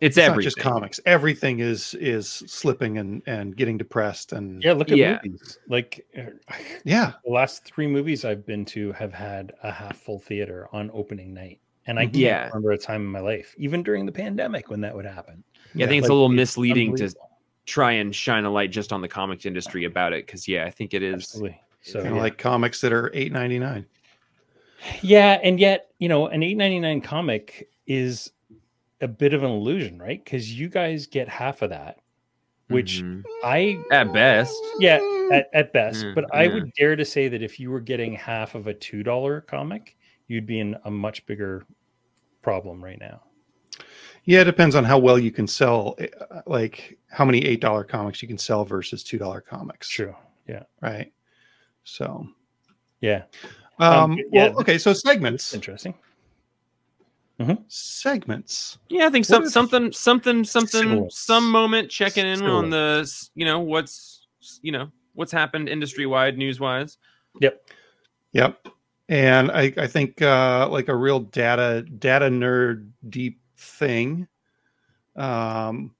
It's, 0.01 0.17
It's 0.17 0.25
everything. 0.25 0.35
not 0.37 0.43
just 0.43 0.57
comics. 0.59 0.99
Everything 1.05 1.61
is 1.61 1.93
is 1.95 2.27
slipping 2.29 2.97
and 2.97 3.21
and 3.27 3.55
getting 3.55 3.77
depressed 3.77 4.33
and 4.33 4.61
yeah, 4.61 4.73
look 4.73 4.91
at 4.91 4.97
Yeah. 4.97 5.19
movies. 5.23 5.57
Like 5.69 6.05
uh, 6.17 6.23
yeah. 6.83 7.13
the 7.23 7.31
last 7.31 7.63
three 7.63 7.87
movies 7.87 8.25
I've 8.25 8.45
been 8.45 8.65
to 8.65 8.91
have 8.91 9.13
had 9.13 9.53
a 9.63 9.71
half 9.71 9.97
full 9.97 10.19
theater 10.19 10.67
on 10.73 10.91
opening 10.93 11.33
night. 11.33 11.59
And 11.87 11.97
I 11.97 12.03
Mhm. 12.03 12.05
can't 12.07 12.15
Yeah. 12.17 12.47
remember 12.49 12.71
a 12.71 12.77
time 12.77 13.01
in 13.01 13.07
my 13.11 13.19
life, 13.21 13.55
even 13.57 13.83
during 13.83 14.05
the 14.05 14.11
pandemic, 14.11 14.69
when 14.69 14.81
that 14.81 14.93
would 14.95 15.05
happen. 15.05 15.43
Yeah, 15.73 15.85
I 15.85 15.89
think 15.89 15.99
it's 15.99 16.05
Like, 16.05 16.11
a 16.11 16.13
little 16.15 16.29
misleading 16.29 16.95
to 16.97 17.13
try 17.65 17.93
and 17.93 18.13
shine 18.13 18.43
a 18.43 18.49
light 18.49 18.71
just 18.71 18.91
on 18.91 19.01
the 19.01 19.07
comics 19.07 19.45
industry 19.45 19.85
about 19.85 20.11
it 20.11 20.25
because 20.25 20.45
yeah, 20.47 20.65
I 20.65 20.71
think 20.71 20.93
it 20.93 21.03
is. 21.03 21.13
Absolutely. 21.15 21.61
So 21.85 22.01
Yeah. 22.03 22.11
like 22.13 22.37
comics 22.39 22.81
that 22.81 22.91
are 22.91 23.11
eight 23.13 23.31
ninety 23.31 23.59
nine. 23.59 23.85
Yeah, 25.01 25.39
and 25.43 25.59
yet, 25.59 25.87
you 25.99 26.09
know, 26.09 26.27
an 26.27 26.41
8.99 26.43 27.01
comic 27.01 27.69
is 27.87 28.31
a 29.01 29.07
bit 29.07 29.33
of 29.33 29.41
an 29.43 29.49
illusion, 29.49 29.97
right? 29.99 30.23
Because 30.23 30.51
you 30.53 30.67
guys 30.67 31.07
get 31.07 31.27
half 31.27 31.61
of 31.61 31.69
that, 31.71 31.99
which 32.69 33.01
Mhm. 33.01 33.23
I 33.43 33.79
at 33.91 34.13
best, 34.13 34.53
yeah, 34.79 34.99
at, 35.31 35.49
at 35.53 35.73
best. 35.73 36.05
Mm, 36.05 36.15
but 36.15 36.25
I 36.33 36.43
yeah. 36.43 36.53
would 36.53 36.73
dare 36.73 36.95
to 36.95 37.05
say 37.05 37.27
that 37.29 37.41
if 37.41 37.59
you 37.59 37.71
were 37.71 37.79
getting 37.79 38.13
half 38.13 38.53
of 38.53 38.67
a 38.67 38.73
two 38.73 39.01
dollar 39.01 39.41
comic, 39.41 39.95
you'd 40.27 40.45
be 40.45 40.59
in 40.59 40.75
a 40.85 40.91
much 40.91 41.25
bigger 41.25 41.65
problem 42.41 42.83
right 42.83 42.99
now. 42.99 43.21
Yeah, 44.25 44.41
it 44.41 44.45
depends 44.45 44.75
on 44.75 44.83
how 44.83 44.97
well 44.99 45.17
you 45.19 45.31
can 45.31 45.47
sell. 45.47 45.95
uh, 45.99 46.41
Like 46.45 46.97
how 47.09 47.25
many 47.25 47.39
eight 47.45 47.61
dollar 47.61 47.83
comics 47.83 48.21
you 48.21 48.27
can 48.27 48.37
sell 48.37 48.65
versus 48.65 49.03
two 49.03 49.17
dollar 49.17 49.41
comics. 49.41 49.87
True. 49.87 50.15
Yeah. 50.47 50.63
Right. 50.81 51.11
So, 51.85 52.27
Yeah. 53.01 53.23
um, 53.79 54.11
Um, 54.11 54.19
yeah, 54.31 54.49
well, 54.49 54.59
okay. 54.61 54.77
So 54.77 54.91
segments, 54.93 55.53
Interesting. 55.53 55.93
segments. 57.67 58.77
yeah, 58.89 59.05
I 59.07 59.09
think 59.09 59.23
What 59.29 59.35
some, 59.35 59.43
if- 59.43 59.51
something, 59.51 59.91
something, 59.91 60.43
something, 60.43 60.81
Skills. 60.89 61.17
some 61.17 61.49
moment 61.49 61.89
checking 61.89 62.25
in 62.25 62.43
on 62.43 62.69
the, 62.69 63.09
you 63.35 63.45
know, 63.45 63.59
what's, 63.59 64.27
you 64.61 64.71
know, 64.71 64.91
what's 65.13 65.31
happened 65.31 65.69
industry 65.69 66.05
wide, 66.05 66.37
news 66.37 66.59
wise. 66.59 66.97
Yep. 67.41 67.69
Yep. 68.33 68.67
And 69.09 69.51
I, 69.51 69.71
I 69.77 69.87
think 69.87 70.21
uh, 70.21 70.67
like 70.69 70.87
a 70.87 70.95
real 70.95 71.19
data 71.19 71.83
data 71.99 72.25
nerd 72.25 72.89
deep 73.07 73.39
thing. 73.57 74.27
Um, 75.15 75.93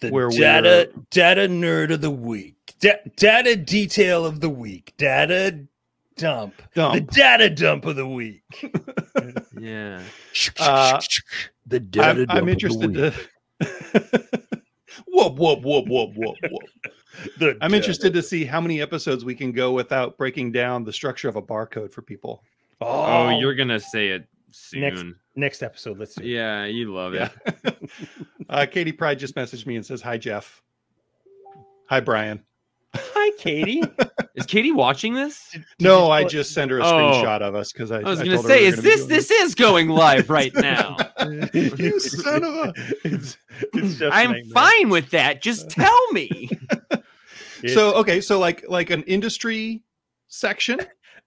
The 0.00 0.10
Where 0.10 0.30
data 0.30 0.90
data 1.10 1.42
nerd 1.42 1.92
of 1.92 2.00
the 2.00 2.10
week. 2.10 2.56
Da- 2.82 3.00
data 3.16 3.56
detail 3.56 4.26
of 4.26 4.40
the 4.40 4.50
week. 4.50 4.92
Data 4.98 5.60
dump. 6.16 6.60
The 6.74 7.00
data 7.10 7.48
dump 7.48 7.86
of 7.86 7.96
the 7.96 8.06
week. 8.06 8.42
Yeah, 9.58 10.02
Uh, 10.58 11.00
the 11.66 11.78
data 11.78 12.26
I'm, 12.28 12.38
I'm 12.38 12.48
interested 12.48 12.94
to. 12.94 13.14
whoop 15.06 15.38
whoop 15.38 15.62
whoop 15.62 15.86
whoop 15.86 16.10
whoop 16.16 16.36
whoop. 16.50 16.62
The 17.38 17.50
I'm 17.60 17.70
data- 17.70 17.76
interested 17.76 18.12
to 18.14 18.22
see 18.22 18.44
how 18.44 18.60
many 18.60 18.80
episodes 18.82 19.24
we 19.24 19.36
can 19.36 19.52
go 19.52 19.72
without 19.72 20.18
breaking 20.18 20.50
down 20.50 20.82
the 20.82 20.92
structure 20.92 21.28
of 21.28 21.36
a 21.36 21.42
barcode 21.42 21.92
for 21.92 22.02
people. 22.02 22.42
Oh, 22.80 23.38
you're 23.38 23.54
gonna 23.54 23.78
say 23.78 24.08
it 24.08 24.26
soon. 24.50 24.80
Next- 24.80 25.04
next 25.36 25.62
episode. 25.62 25.98
Let's 25.98 26.16
see. 26.16 26.24
Yeah, 26.34 26.64
you 26.64 26.92
love 26.92 27.14
it. 27.14 27.30
Uh, 28.48 28.66
Katie 28.66 28.92
Pride 28.92 29.18
just 29.18 29.34
messaged 29.36 29.64
me 29.66 29.76
and 29.76 29.86
says, 29.86 30.02
"Hi 30.02 30.18
Jeff. 30.18 30.60
Hi 31.88 32.00
Brian." 32.00 32.42
Hi, 32.96 33.30
Katie. 33.38 33.82
Is 34.34 34.44
Katie 34.46 34.72
watching 34.72 35.14
this? 35.14 35.56
No, 35.80 36.10
I 36.10 36.24
just 36.24 36.52
sent 36.52 36.70
her 36.70 36.78
a 36.78 36.82
Oh. 36.84 36.86
screenshot 36.92 37.40
of 37.40 37.54
us 37.54 37.72
because 37.72 37.90
I, 37.90 38.00
I 38.00 38.02
was 38.02 38.18
gonna 38.18 38.38
say, 38.42 38.60
we 38.62 38.66
is 38.66 38.76
were 38.76 38.82
gonna 38.82 38.96
be 38.96 39.02
this 39.04 39.28
this 39.28 39.30
is 39.30 39.54
going 39.54 39.88
live 39.88 40.28
right 40.28 40.52
now? 40.56 40.96
You 41.54 41.98
son 42.00 42.44
of 42.44 42.54
a- 42.54 42.72
It's, 43.04 43.38
it's 43.72 43.94
just 43.98 44.14
I'm 44.14 44.34
fine 44.50 44.90
with 44.90 45.10
that. 45.10 45.40
Just 45.42 45.70
tell 45.70 46.12
me. 46.12 46.50
So 47.68 47.94
okay, 47.94 48.20
so 48.20 48.40
like 48.40 48.64
like 48.68 48.90
an 48.90 49.04
industry 49.04 49.84
section. 50.26 50.80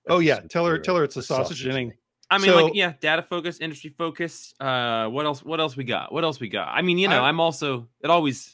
Oh 0.10 0.20
yeah, 0.20 0.42
tell 0.42 0.66
her 0.66 0.78
tell 0.78 0.98
her 0.98 1.06
it's 1.06 1.16
a 1.16 1.22
sausage, 1.24 1.60
sausage 1.60 1.66
inning. 1.68 1.94
I 2.30 2.40
mean, 2.40 2.48
So- 2.52 2.66
like, 2.66 2.76
yeah, 2.76 2.92
data 3.00 3.22
focus, 3.22 3.60
industry 3.60 3.90
focus. 3.98 4.54
Uh, 4.60 5.08
what 5.08 5.26
else? 5.26 5.42
What 5.46 5.62
else 5.62 5.78
we 5.78 5.86
got? 5.86 6.12
What 6.12 6.26
else 6.26 6.42
we 6.42 6.50
got? 6.50 6.68
I 6.68 6.82
mean, 6.82 6.98
you 6.98 7.08
know, 7.08 7.24
I- 7.24 7.30
I'm 7.30 7.40
also. 7.40 7.88
It 8.04 8.10
always, 8.10 8.54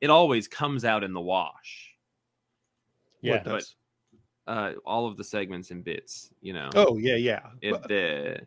it 0.00 0.10
always 0.10 0.48
comes 0.48 0.84
out 0.84 1.04
in 1.04 1.12
the 1.12 1.20
wash. 1.20 1.89
Yeah. 3.22 3.34
What 3.34 3.44
does? 3.44 3.74
Uh, 4.46 4.72
all 4.84 5.06
of 5.06 5.16
the 5.16 5.24
segments 5.24 5.70
and 5.70 5.84
bits. 5.84 6.30
You 6.40 6.52
know, 6.54 6.70
Oh 6.74 6.96
yeah, 6.96 7.16
yeah. 7.16 7.40
it, 7.62 7.72
But- 7.72 7.88
the 7.88 8.40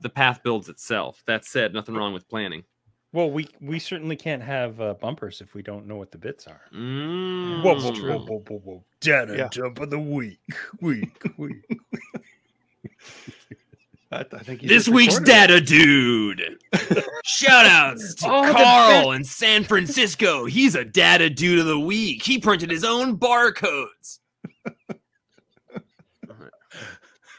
the 0.00 0.08
path 0.10 0.42
builds 0.42 0.68
itself. 0.68 1.22
That 1.26 1.44
said, 1.44 1.72
nothing 1.72 1.94
wrong 1.94 2.12
with 2.12 2.28
planning. 2.28 2.64
Well, 3.12 3.30
we 3.30 3.46
we 3.60 3.78
certainly 3.78 4.16
can't 4.16 4.42
have 4.42 4.80
uh, 4.80 4.94
bumpers 4.94 5.40
if 5.40 5.54
we 5.54 5.62
don't 5.62 5.86
know 5.86 5.94
what 5.96 6.10
the 6.10 6.18
bits 6.18 6.48
are. 6.48 6.62
Mm. 6.74 7.62
Whoa, 7.62 7.74
whoa, 7.76 7.92
whoa, 7.92 8.18
whoa, 8.26 8.44
whoa, 8.48 8.58
whoa. 8.58 8.84
Data 9.00 9.36
Yeah. 9.36 9.48
dump 9.52 9.78
of 9.80 9.90
the 9.90 9.98
week. 10.00 10.40
Week. 10.80 11.22
Week. 11.38 11.62
I, 14.14 14.20
I 14.36 14.38
think 14.42 14.62
you 14.62 14.68
This 14.68 14.88
week's 14.88 15.18
data 15.20 15.60
dude. 15.60 16.58
Shout 17.24 17.66
outs 17.66 18.14
to 18.16 18.26
Oh, 18.28 18.52
Carl 18.52 19.12
in 19.12 19.24
San 19.24 19.64
Francisco. 19.64 20.44
He's 20.46 20.74
a 20.74 20.84
data 20.84 21.28
dude 21.30 21.58
of 21.58 21.66
the 21.66 21.78
week. 21.80 22.22
He 22.22 22.38
printed 22.38 22.70
his 22.70 22.84
own 22.84 23.18
barcodes. 23.18 24.18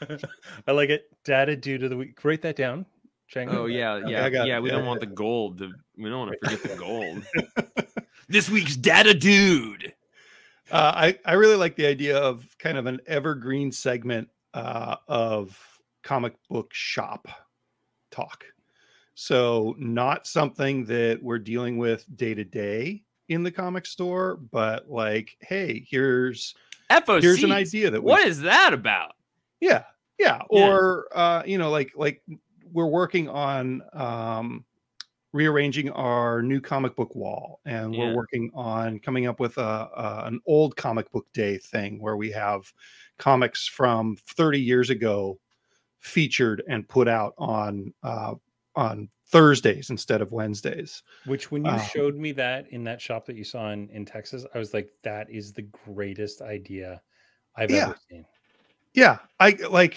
I 0.68 0.72
like 0.72 0.90
it. 0.90 1.04
Data 1.24 1.56
dude 1.56 1.82
of 1.82 1.90
the 1.90 1.96
week. 1.96 2.22
Write 2.24 2.42
that 2.42 2.56
down. 2.56 2.84
Chang. 3.28 3.48
Oh 3.50 3.66
yeah, 3.66 3.92
Okay, 3.94 4.10
yeah, 4.12 4.24
I 4.24 4.28
yeah. 4.28 4.58
it. 4.58 4.62
We 4.62 4.68
Yeah, 4.68 4.74
don't 4.76 4.82
yeah, 4.84 4.88
want 4.88 5.00
the 5.00 5.06
gold. 5.06 5.58
To, 5.58 5.72
we 5.96 6.08
don't 6.10 6.28
want 6.28 6.32
to 6.40 6.48
forget 6.56 6.62
the 6.62 6.76
gold. 6.76 7.22
this 8.28 8.48
week's 8.50 8.76
data 8.76 9.14
dude. 9.14 9.92
Uh, 10.70 10.92
I 10.94 11.18
I 11.24 11.32
really 11.34 11.56
like 11.56 11.76
the 11.76 11.86
idea 11.86 12.18
of 12.18 12.44
kind 12.58 12.76
of 12.78 12.86
an 12.86 13.00
evergreen 13.06 13.72
segment 13.72 14.28
uh, 14.54 14.96
of 15.08 15.58
comic 16.06 16.34
book 16.48 16.72
shop 16.72 17.26
talk. 18.12 18.44
So 19.14 19.74
not 19.78 20.26
something 20.26 20.84
that 20.84 21.18
we're 21.20 21.40
dealing 21.40 21.78
with 21.78 22.04
day 22.16 22.32
to 22.34 22.44
day 22.44 23.02
in 23.28 23.42
the 23.42 23.50
comic 23.50 23.86
store, 23.86 24.36
but 24.52 24.88
like, 24.88 25.36
hey, 25.40 25.84
here's 25.90 26.54
FOC. 26.90 27.22
here's 27.22 27.42
an 27.42 27.50
idea 27.50 27.90
that 27.90 28.00
we 28.02 28.08
What 28.10 28.24
is 28.26 28.40
that 28.42 28.72
about? 28.72 29.12
yeah 29.60 29.82
yeah 30.18 30.42
Yeah. 30.50 30.68
or 30.68 31.08
uh 31.12 31.42
you 31.46 31.56
know 31.58 31.70
like 31.70 31.90
like 31.96 32.22
we're 32.72 32.86
working 32.86 33.28
on 33.28 33.82
um 33.94 34.64
rearranging 35.32 35.90
our 35.90 36.42
new 36.42 36.60
comic 36.60 36.94
book 36.94 37.14
wall 37.16 37.60
and 37.64 37.94
Yeah. 37.94 38.08
we're 38.08 38.14
working 38.16 38.50
on 38.54 38.98
coming 39.00 39.26
up 39.26 39.40
with 39.40 39.56
a, 39.58 39.62
a 39.96 40.22
an 40.26 40.40
old 40.46 40.76
comic 40.76 41.10
book 41.10 41.26
day 41.32 41.58
thing 41.58 42.00
where 42.00 42.16
we 42.16 42.30
have 42.32 42.70
comics 43.18 43.66
from 43.66 44.16
30 44.36 44.60
years 44.60 44.90
ago 44.90 45.38
featured 45.98 46.62
and 46.68 46.88
put 46.88 47.08
out 47.08 47.34
on 47.38 47.92
uh 48.02 48.34
on 48.74 49.08
thursdays 49.28 49.90
instead 49.90 50.20
of 50.20 50.30
wednesdays 50.32 51.02
Which, 51.24 51.50
when 51.50 51.64
you 51.64 51.70
Uh, 51.70 51.78
showed 51.78 52.16
me 52.16 52.32
that 52.32 52.68
in 52.70 52.84
that 52.84 53.00
shop 53.00 53.26
that 53.26 53.36
you 53.36 53.44
saw 53.44 53.70
in, 53.70 53.88
in 53.90 54.04
Texas, 54.04 54.44
I 54.54 54.58
was 54.58 54.72
like, 54.74 54.90
that 55.02 55.28
is 55.30 55.52
the 55.52 55.62
greatest 55.84 56.42
idea 56.42 57.02
I've 57.56 57.70
Yeah. 57.70 57.86
ever 57.88 57.96
seen. 58.10 58.24
yeah 58.94 59.18
i 59.40 59.50
like 59.70 59.96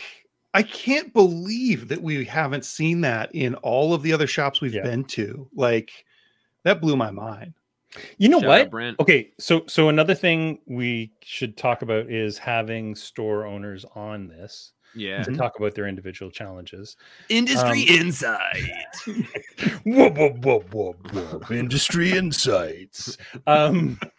i 0.54 0.64
can't 0.64 1.14
believe 1.14 1.88
that 1.90 2.02
we 2.02 2.26
haven't 2.26 2.66
seen 2.66 3.02
that 3.02 3.30
in 3.36 3.54
all 3.56 3.94
of 3.94 4.02
the 4.02 4.12
other 4.14 4.28
shops 4.28 4.62
we've 4.62 4.74
Yeah. 4.74 4.84
been 4.84 5.04
to 5.06 5.48
like 5.54 5.92
that 6.64 6.82
blew 6.82 6.96
my 6.96 7.12
mind 7.12 7.54
You 8.18 8.30
know 8.30 8.40
Shout 8.40 8.48
what? 8.50 8.70
Brent. 8.72 9.00
Okay, 9.00 9.32
so 9.40 9.64
so 9.68 9.90
another 9.90 10.14
thing 10.16 10.60
we 10.68 11.12
should 11.24 11.58
talk 11.58 11.82
about 11.82 12.10
is 12.10 12.38
having 12.38 12.96
store 12.96 13.46
owners 13.46 13.84
on 13.96 14.28
this 14.28 14.74
Yeah. 14.96 15.24
to 15.24 15.32
talk 15.36 15.58
about 15.60 15.76
their 15.76 15.88
individual 15.88 16.32
challenges. 16.32 16.98
Industry 17.30 17.84
Um, 17.90 17.96
insight. 18.02 18.72
whoop, 19.86 20.18
whoop, 20.18 20.44
whoop, 20.46 20.74
whoop, 20.74 21.14
whoop. 21.14 21.52
Industry 21.52 22.12
insights. 22.12 23.18
Um, 23.48 24.00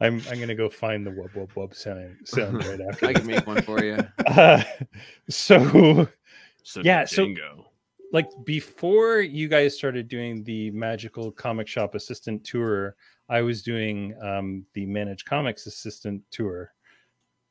I'm 0.00 0.22
I'm 0.30 0.40
gonna 0.40 0.54
go 0.54 0.68
find 0.70 1.06
the 1.06 1.10
whoop 1.10 1.34
whoop 1.36 1.54
whoop 1.54 1.74
sound 1.74 2.16
sound 2.24 2.56
right 2.66 2.80
after. 2.80 3.06
I 3.06 3.12
can 3.12 3.26
make 3.26 3.46
one 3.46 3.60
for 3.62 3.82
you. 3.84 3.98
Uh, 4.26 4.62
so 5.28 6.08
So 6.62 6.80
Yeah, 6.84 7.04
so- 7.04 7.26
Django. 7.26 7.64
like 8.12 8.28
before 8.44 9.20
you 9.20 9.48
guys 9.48 9.76
started 9.76 10.08
doing 10.08 10.42
the 10.44 10.70
magical 10.70 11.30
comic 11.30 11.66
shop 11.68 11.94
assistant 11.94 12.44
tour, 12.44 12.96
I 13.28 13.42
was 13.42 13.62
doing 13.62 14.14
um, 14.22 14.64
the 14.72 14.86
managed 14.86 15.26
comics 15.26 15.66
assistant 15.66 16.22
tour 16.30 16.72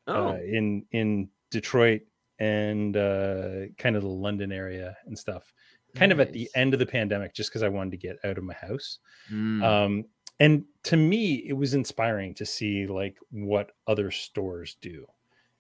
Oh, 0.08 0.30
uh, 0.30 0.34
in 0.38 0.86
in 0.92 1.30
Detroit 1.50 2.02
and 2.40 2.96
uh, 2.98 3.68
kind 3.78 3.96
of 3.96 4.04
the 4.04 4.10
London 4.10 4.52
area 4.52 4.98
and 5.06 5.18
stuff. 5.18 5.54
Kind 5.96 6.12
of 6.12 6.20
at 6.20 6.32
the 6.32 6.48
end 6.54 6.74
of 6.74 6.80
the 6.80 6.86
pandemic, 6.86 7.34
just 7.34 7.50
because 7.50 7.64
I 7.64 7.70
wanted 7.70 7.92
to 7.92 7.98
get 7.98 8.18
out 8.24 8.38
of 8.38 8.44
my 8.44 8.54
house. 8.54 9.00
Mm. 9.32 9.64
Um, 9.64 10.06
and 10.40 10.66
to 10.84 10.98
me, 10.98 11.38
it 11.48 11.54
was 11.54 11.74
inspiring 11.74 12.36
to 12.36 12.46
see 12.46 12.86
like 12.86 13.18
what 13.32 13.72
other 13.88 14.12
stores 14.12 14.78
do. 14.80 15.08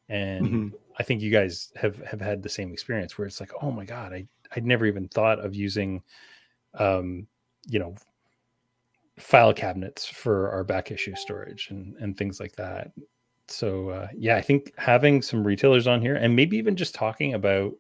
And 0.10 0.46
Mhm. 0.48 0.74
I 1.00 1.04
think 1.04 1.22
you 1.22 1.32
guys 1.32 1.72
have 1.76 1.98
have 2.04 2.22
had 2.22 2.44
the 2.44 2.50
same 2.50 2.72
experience 2.72 3.18
where 3.18 3.26
it's 3.26 3.40
like, 3.40 3.52
oh 3.62 3.72
my 3.72 3.84
god, 3.86 4.14
I 4.14 4.28
I'd 4.52 4.66
never 4.66 4.86
even 4.86 5.08
thought 5.10 5.40
of 5.40 5.56
using, 5.56 6.04
um, 6.76 7.28
you 7.66 7.80
know, 7.80 7.96
file 9.18 9.54
cabinets 9.54 10.06
for 10.06 10.52
our 10.52 10.64
back 10.64 10.92
issue 10.92 11.16
storage 11.16 11.70
and 11.72 11.96
and 11.98 12.16
things 12.18 12.40
like 12.40 12.56
that. 12.58 12.92
So 13.48 13.90
uh, 13.90 14.08
yeah, 14.16 14.36
I 14.38 14.42
think 14.42 14.74
having 14.78 15.22
some 15.22 15.46
retailers 15.46 15.88
on 15.88 16.02
here 16.02 16.16
and 16.16 16.36
maybe 16.36 16.58
even 16.58 16.76
just 16.76 16.94
talking 16.96 17.34
about 17.34 17.74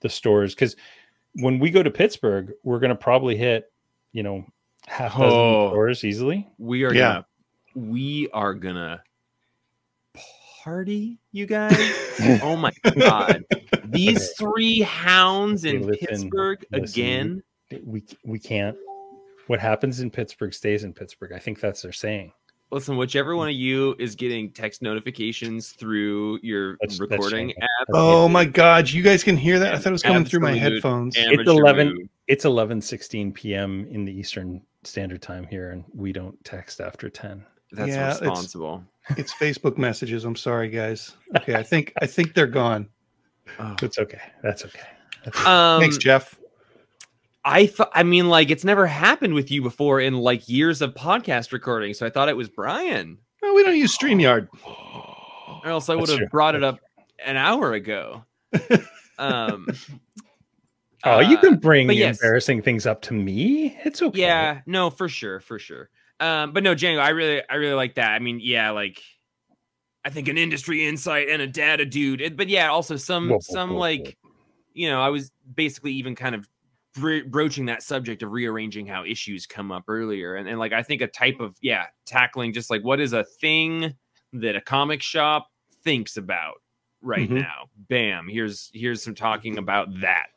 the 0.00 0.08
stores 0.08 0.54
because 0.54 0.76
when 1.36 1.58
we 1.58 1.70
go 1.70 1.82
to 1.82 1.90
Pittsburgh, 1.90 2.52
we're 2.62 2.78
going 2.78 2.90
to 2.90 2.94
probably 2.94 3.36
hit, 3.36 3.72
you 4.12 4.22
know, 4.22 4.44
half 4.86 5.16
a 5.16 5.18
dozen 5.20 5.38
Oh. 5.38 5.68
stores 5.70 6.04
easily. 6.04 6.46
we 6.58 6.84
are 6.84 6.92
Yeah. 6.94 7.22
gonna 7.74 7.86
we 7.90 8.28
are 8.32 8.54
gonna 8.54 9.02
party, 10.62 11.18
you 11.32 11.46
guys. 11.46 11.76
oh 12.42 12.56
my 12.56 12.72
god. 12.98 13.44
These 13.84 14.32
three 14.38 14.80
hounds 14.80 15.64
in 15.64 15.82
listen, 15.86 16.06
Pittsburgh 16.06 16.64
listen. 16.72 17.02
again. 17.02 17.42
We 17.84 18.04
we 18.24 18.38
can't. 18.38 18.76
What 19.46 19.60
happens 19.60 20.00
in 20.00 20.10
Pittsburgh 20.10 20.54
stays 20.54 20.84
in 20.84 20.92
Pittsburgh. 20.94 21.32
I 21.32 21.38
think 21.38 21.60
that's 21.60 21.82
their 21.82 21.92
saying. 21.92 22.32
Listen, 22.70 22.96
whichever 22.96 23.36
one 23.36 23.48
of 23.48 23.54
you 23.54 23.94
is 23.98 24.14
getting 24.16 24.50
text 24.50 24.82
notifications 24.82 25.70
through 25.70 26.40
your 26.42 26.72
That's- 26.80 26.98
that's 26.98 27.00
recording 27.00 27.48
shameful. 27.50 27.62
app, 27.62 27.86
Oh 27.94 28.28
my 28.28 28.44
god, 28.44 28.90
you 28.90 29.02
guys 29.02 29.22
can 29.22 29.36
hear 29.36 29.58
that? 29.60 29.74
I 29.74 29.78
thought 29.78 29.90
it 29.90 29.92
was 29.92 30.02
coming 30.02 30.24
through 30.24 30.40
my 30.40 30.52
Absolute 30.52 30.72
headphones. 30.74 31.16
amateur 31.16 31.50
11 31.50 31.88
move. 31.88 32.08
It's 32.26 32.44
eleven 32.46 32.80
sixteen 32.80 33.32
p.m. 33.32 33.86
in 33.90 34.04
the 34.06 34.12
Eastern 34.12 34.62
Standard 34.82 35.20
Time 35.22 35.46
here, 35.46 35.70
and 35.70 35.84
we 35.94 36.10
don't 36.12 36.42
text 36.44 36.80
after 36.80 37.08
ten. 37.10 37.44
That's 37.72 37.88
Yeah, 37.90 38.06
it's- 38.10 38.20
responsible. 38.22 38.82
It's 39.18 39.32
Facebook 39.34 39.76
messages. 39.76 40.24
I'm 40.24 40.34
sorry, 40.36 40.68
guys. 40.70 41.12
Okay, 41.36 41.54
I 41.54 41.62
think 41.62 41.92
I 42.00 42.06
think 42.06 42.32
they're 42.34 42.46
gone. 42.46 42.88
Oh. 43.58 43.76
That's 43.80 43.98
okay. 43.98 44.20
That's 44.42 44.64
okay. 44.64 44.80
Um, 45.44 45.80
Thanks, 45.80 45.98
Jeff. 45.98 46.38
I 47.44 47.66
thought, 47.66 47.90
I 47.92 48.02
mean, 48.02 48.28
like 48.28 48.50
it's 48.50 48.64
never 48.64 48.86
happened 48.86 49.34
with 49.34 49.50
you 49.50 49.60
before 49.62 50.00
in 50.00 50.14
like 50.14 50.48
years 50.48 50.80
of 50.80 50.94
podcast 50.94 51.52
recording. 51.52 51.92
So 51.94 52.06
I 52.06 52.10
thought 52.10 52.28
it 52.28 52.36
was 52.36 52.48
Brian, 52.48 53.18
No, 53.42 53.52
we 53.54 53.62
don't 53.62 53.76
use 53.76 53.96
StreamYard. 53.96 54.48
or 55.62 55.68
else 55.68 55.88
I 55.88 55.94
would 55.94 56.08
have 56.08 56.30
brought 56.30 56.54
it 56.54 56.64
up 56.64 56.78
an 57.24 57.36
hour 57.36 57.72
ago. 57.74 58.24
Um, 59.16 59.68
oh, 61.04 61.20
you 61.20 61.36
uh, 61.36 61.40
can 61.40 61.56
bring 61.56 61.86
but 61.86 61.94
yes. 61.94 62.16
embarrassing 62.20 62.62
things 62.62 62.84
up 62.84 63.00
to 63.02 63.14
me. 63.14 63.78
It's 63.84 64.02
okay. 64.02 64.20
Yeah, 64.22 64.60
no, 64.66 64.90
for 64.90 65.08
sure, 65.08 65.38
for 65.38 65.56
sure. 65.56 65.88
Um, 66.18 66.52
but 66.52 66.64
no, 66.64 66.74
Django, 66.74 66.98
I 66.98 67.10
really, 67.10 67.40
I 67.48 67.54
really 67.54 67.74
like 67.74 67.94
that. 67.94 68.10
I 68.10 68.18
mean, 68.18 68.40
yeah, 68.42 68.70
like 68.70 69.00
I 70.04 70.10
think 70.10 70.26
an 70.26 70.36
industry 70.36 70.84
insight 70.84 71.28
and 71.28 71.40
a 71.40 71.46
data 71.46 71.84
dude, 71.84 72.20
It- 72.20 72.36
but 72.36 72.48
yeah, 72.48 72.70
also 72.70 72.96
some, 72.96 73.28
Whoa, 73.28 73.34
whoa, 73.36 73.40
some 73.40 73.70
whoa, 73.70 73.74
whoa. 73.76 73.80
like, 73.82 74.16
you 74.72 74.88
know, 74.90 75.00
I 75.00 75.10
was 75.10 75.30
basically 75.54 75.92
even 75.92 76.16
kind 76.16 76.34
of 76.34 76.48
broaching 76.94 77.66
that 77.66 77.82
subject 77.82 78.22
of 78.22 78.32
rearranging 78.32 78.86
how 78.86 79.04
issues 79.04 79.46
come 79.46 79.72
up 79.72 79.84
earlier, 79.88 80.36
and 80.36 80.48
and 80.48 80.58
like 80.58 80.72
I 80.72 80.82
think 80.82 81.02
a 81.02 81.06
type 81.08 81.40
of 81.40 81.56
yeah, 81.60 81.86
tackling 82.06 82.52
just 82.52 82.70
like 82.70 82.82
what 82.82 83.00
is 83.00 83.12
a 83.12 83.24
thing 83.24 83.94
that 84.32 84.56
a 84.56 84.60
comic 84.60 85.02
shop 85.02 85.48
thinks 85.84 86.16
about 86.16 86.56
right 87.02 87.28
Mhm. 87.28 87.40
now. 87.40 87.68
Bam, 87.76 88.28
here's 88.28 88.70
here's 88.72 89.02
some 89.02 89.14
talking 89.14 89.58
about 89.58 89.88
that. 90.00 90.28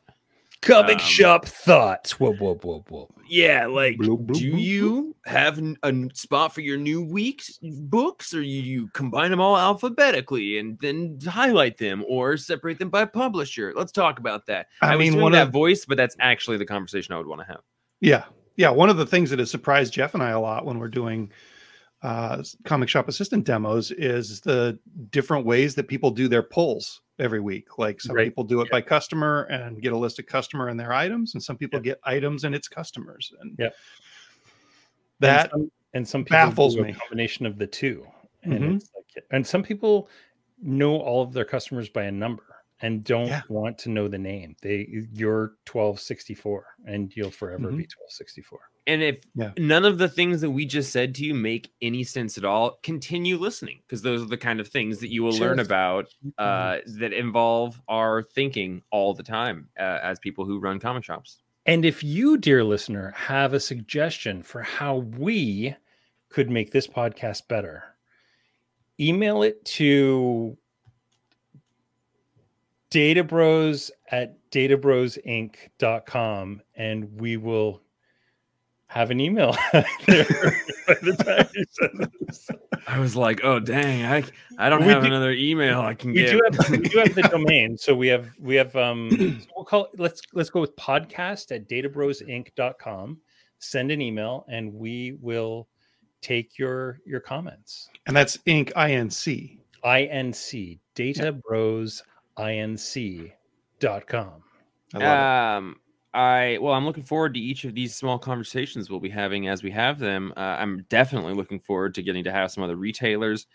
Comic 0.60 0.94
Um, 0.96 1.00
shop 1.00 1.44
thoughts. 1.46 2.18
Whoop 2.18 2.40
whoop 2.40 2.64
whoop 2.64 2.90
whoop. 2.90 3.08
Yeah, 3.28 3.66
like 3.66 3.96
Bloop, 3.96 4.26
bloop, 4.26 4.38
do 4.38 4.52
bloop, 4.54 4.60
you 4.60 5.16
have 5.26 5.58
a 5.82 6.08
spot 6.14 6.54
for 6.54 6.62
your 6.62 6.76
new 6.78 7.02
week's 7.02 7.58
books, 7.62 8.34
or 8.34 8.42
you, 8.42 8.62
you 8.62 8.88
combine 8.94 9.30
them 9.30 9.40
all 9.40 9.56
alphabetically 9.56 10.58
and 10.58 10.78
then 10.80 11.18
highlight 11.28 11.78
them, 11.78 12.04
or 12.08 12.36
separate 12.36 12.78
them 12.78 12.88
by 12.90 13.04
publisher? 13.04 13.72
Let's 13.76 13.92
talk 13.92 14.18
about 14.18 14.46
that. 14.46 14.66
I 14.82 14.94
I, 14.94 14.96
was 14.96 15.10
mean, 15.10 15.20
one 15.20 15.32
that 15.32 15.48
of- 15.48 15.52
voice, 15.52 15.84
but 15.84 15.96
that's 15.96 16.16
actually 16.20 16.56
the 16.56 16.66
conversation 16.66 17.14
I 17.14 17.18
would 17.18 17.26
want 17.26 17.40
to 17.42 17.46
have. 17.46 17.60
Yeah. 18.00 18.24
Yeah. 18.56 18.70
One 18.70 18.88
of 18.90 18.96
the 18.96 19.06
things 19.06 19.30
that 19.30 19.38
has 19.38 19.50
surprised 19.50 19.92
Jeff 19.92 20.14
and 20.14 20.22
I 20.22 20.30
a 20.30 20.40
lot 20.40 20.64
when 20.64 20.78
we're 20.78 20.88
doing 20.88 21.30
uh, 22.02 22.42
comic 22.64 22.88
shop 22.88 23.08
assistant 23.08 23.44
demos 23.44 23.90
is 23.92 24.40
the 24.40 24.78
different 25.10 25.44
ways 25.46 25.74
that 25.74 25.86
people 25.88 26.10
do 26.10 26.26
their 26.28 26.42
polls 26.42 27.00
every 27.18 27.40
week. 27.40 27.78
Like 27.78 28.00
some 28.00 28.16
Right. 28.16 28.24
people 28.28 28.44
do 28.44 28.60
it 28.60 28.70
by 28.70 28.80
customer 28.80 29.42
and 29.44 29.80
get 29.82 29.92
a 29.92 29.96
list 29.96 30.18
of 30.18 30.26
customer 30.26 30.68
and 30.68 30.78
their 30.78 30.92
items, 30.92 31.34
and 31.34 31.42
some 31.42 31.56
people 31.56 31.80
get 31.80 31.98
items 32.04 32.44
and 32.44 32.54
its 32.54 32.68
customers. 32.68 33.32
And 33.40 33.56
Yep. 33.58 33.74
that 35.20 35.42
and 35.44 35.50
some, 35.50 35.70
and 35.94 36.08
some 36.08 36.24
people 36.24 36.36
baffles 36.38 36.76
me. 36.76 36.92
combination 36.92 37.46
of 37.46 37.58
the 37.58 37.66
two. 37.66 38.06
And 38.42 38.54
Mhm. 38.54 38.76
it's 38.76 38.90
like, 38.94 39.24
and 39.30 39.46
some 39.46 39.62
people 39.62 40.08
know 40.62 40.96
all 41.00 41.22
of 41.22 41.32
their 41.32 41.44
customers 41.44 41.88
by 41.88 42.04
a 42.04 42.12
number 42.12 42.44
and 42.80 43.02
don't 43.02 43.26
Yeah. 43.26 43.42
want 43.48 43.78
to 43.78 43.88
know 43.90 44.06
the 44.08 44.18
name. 44.18 44.54
They 44.62 44.86
you're 45.12 45.56
1264 45.66 46.76
and 46.86 47.14
you'll 47.16 47.30
forever 47.32 47.72
Mhm. 47.72 47.78
be 47.78 47.86
1264. 47.86 48.60
And 48.88 49.02
if 49.02 49.22
Yeah. 49.34 49.52
none 49.58 49.84
of 49.84 49.98
the 49.98 50.08
things 50.08 50.40
that 50.40 50.50
we 50.50 50.64
just 50.64 50.90
said 50.90 51.14
to 51.16 51.24
you 51.24 51.34
make 51.34 51.70
any 51.82 52.02
sense 52.02 52.38
at 52.38 52.44
all, 52.44 52.78
continue 52.82 53.36
listening 53.36 53.80
because 53.86 54.00
those 54.00 54.22
are 54.22 54.28
the 54.28 54.38
kind 54.38 54.60
of 54.60 54.68
things 54.68 54.98
that 55.00 55.12
you 55.12 55.22
will 55.22 55.36
learn 55.38 55.58
about 55.60 56.06
uh, 56.38 56.78
that 56.98 57.12
involve 57.12 57.78
our 57.86 58.22
thinking 58.22 58.82
all 58.90 59.12
the 59.12 59.22
time 59.22 59.68
uh, 59.78 59.98
as 60.02 60.18
people 60.18 60.46
who 60.46 60.58
run 60.58 60.80
comic 60.80 61.04
shops. 61.04 61.42
And 61.66 61.84
if 61.84 62.02
you, 62.02 62.38
dear 62.38 62.64
listener, 62.64 63.12
have 63.14 63.52
a 63.52 63.60
suggestion 63.60 64.42
for 64.42 64.62
how 64.62 64.96
we 64.96 65.76
could 66.30 66.48
make 66.48 66.72
this 66.72 66.86
podcast 66.86 67.46
better, 67.46 67.84
email 68.98 69.42
it 69.42 69.62
to 69.66 70.56
databros 72.90 73.90
at 74.10 74.38
databrosinc.com 74.50 76.62
and 76.74 77.20
we 77.20 77.36
will 77.36 77.82
have 78.88 79.10
an 79.10 79.20
email 79.20 79.52
by 79.72 79.84
the 81.02 81.14
time 81.24 81.48
you 81.54 81.64
send 81.70 82.10
this. 82.20 82.50
I 82.86 82.98
was 82.98 83.14
like, 83.16 83.40
oh 83.44 83.60
dang, 83.60 84.04
I 84.06 84.24
I 84.58 84.68
don't 84.70 84.80
We 84.84 84.88
have 84.88 85.02
do- 85.02 85.08
another 85.08 85.32
email 85.32 85.80
I 85.80 85.94
can 85.94 86.12
We 86.12 86.22
get. 86.22 86.30
do 86.32 86.40
have 86.44 86.70
we 86.70 86.78
do 86.78 86.98
have 86.98 87.14
the 87.14 87.22
domain. 87.30 87.76
So 87.78 87.94
we 87.94 88.08
have 88.08 88.28
we 88.40 88.54
have 88.56 88.74
um 88.76 89.10
so 89.40 89.46
we'll 89.56 89.64
call 89.64 89.84
it, 89.86 90.00
let's 90.00 90.22
let's 90.32 90.50
go 90.50 90.60
with 90.60 90.74
podcast 90.76 91.54
at 91.54 91.68
databrosinc.com. 91.68 93.18
Send 93.58 93.90
an 93.90 94.00
email 94.00 94.46
and 94.48 94.72
we 94.72 95.16
will 95.20 95.68
take 96.22 96.58
your 96.58 97.00
your 97.04 97.20
comments. 97.20 97.88
and 98.06 98.16
that's 98.16 98.36
Inc. 98.38 98.72
INC. 98.72 99.58
INC 99.84 100.78
data 100.94 101.32
bros 101.32 102.02
inc.com. 102.38 103.32
I 104.94 104.98
love 104.98 105.58
um 105.62 105.76
I 106.14 106.58
well, 106.60 106.72
I'm 106.74 106.86
looking 106.86 107.02
forward 107.04 107.34
to 107.34 107.40
each 107.40 107.64
of 107.64 107.74
these 107.74 107.94
small 107.94 108.18
conversations 108.18 108.88
we'll 108.90 109.00
be 109.00 109.10
having 109.10 109.48
as 109.48 109.62
we 109.62 109.70
have 109.72 109.98
them. 109.98 110.32
Uh, 110.36 110.40
I'm 110.40 110.84
definitely 110.88 111.34
looking 111.34 111.60
forward 111.60 111.94
to 111.94 112.02
getting 112.02 112.24
to 112.24 112.32
have 112.32 112.50
some 112.50 112.64
other 112.64 112.76
retailers 112.76 113.46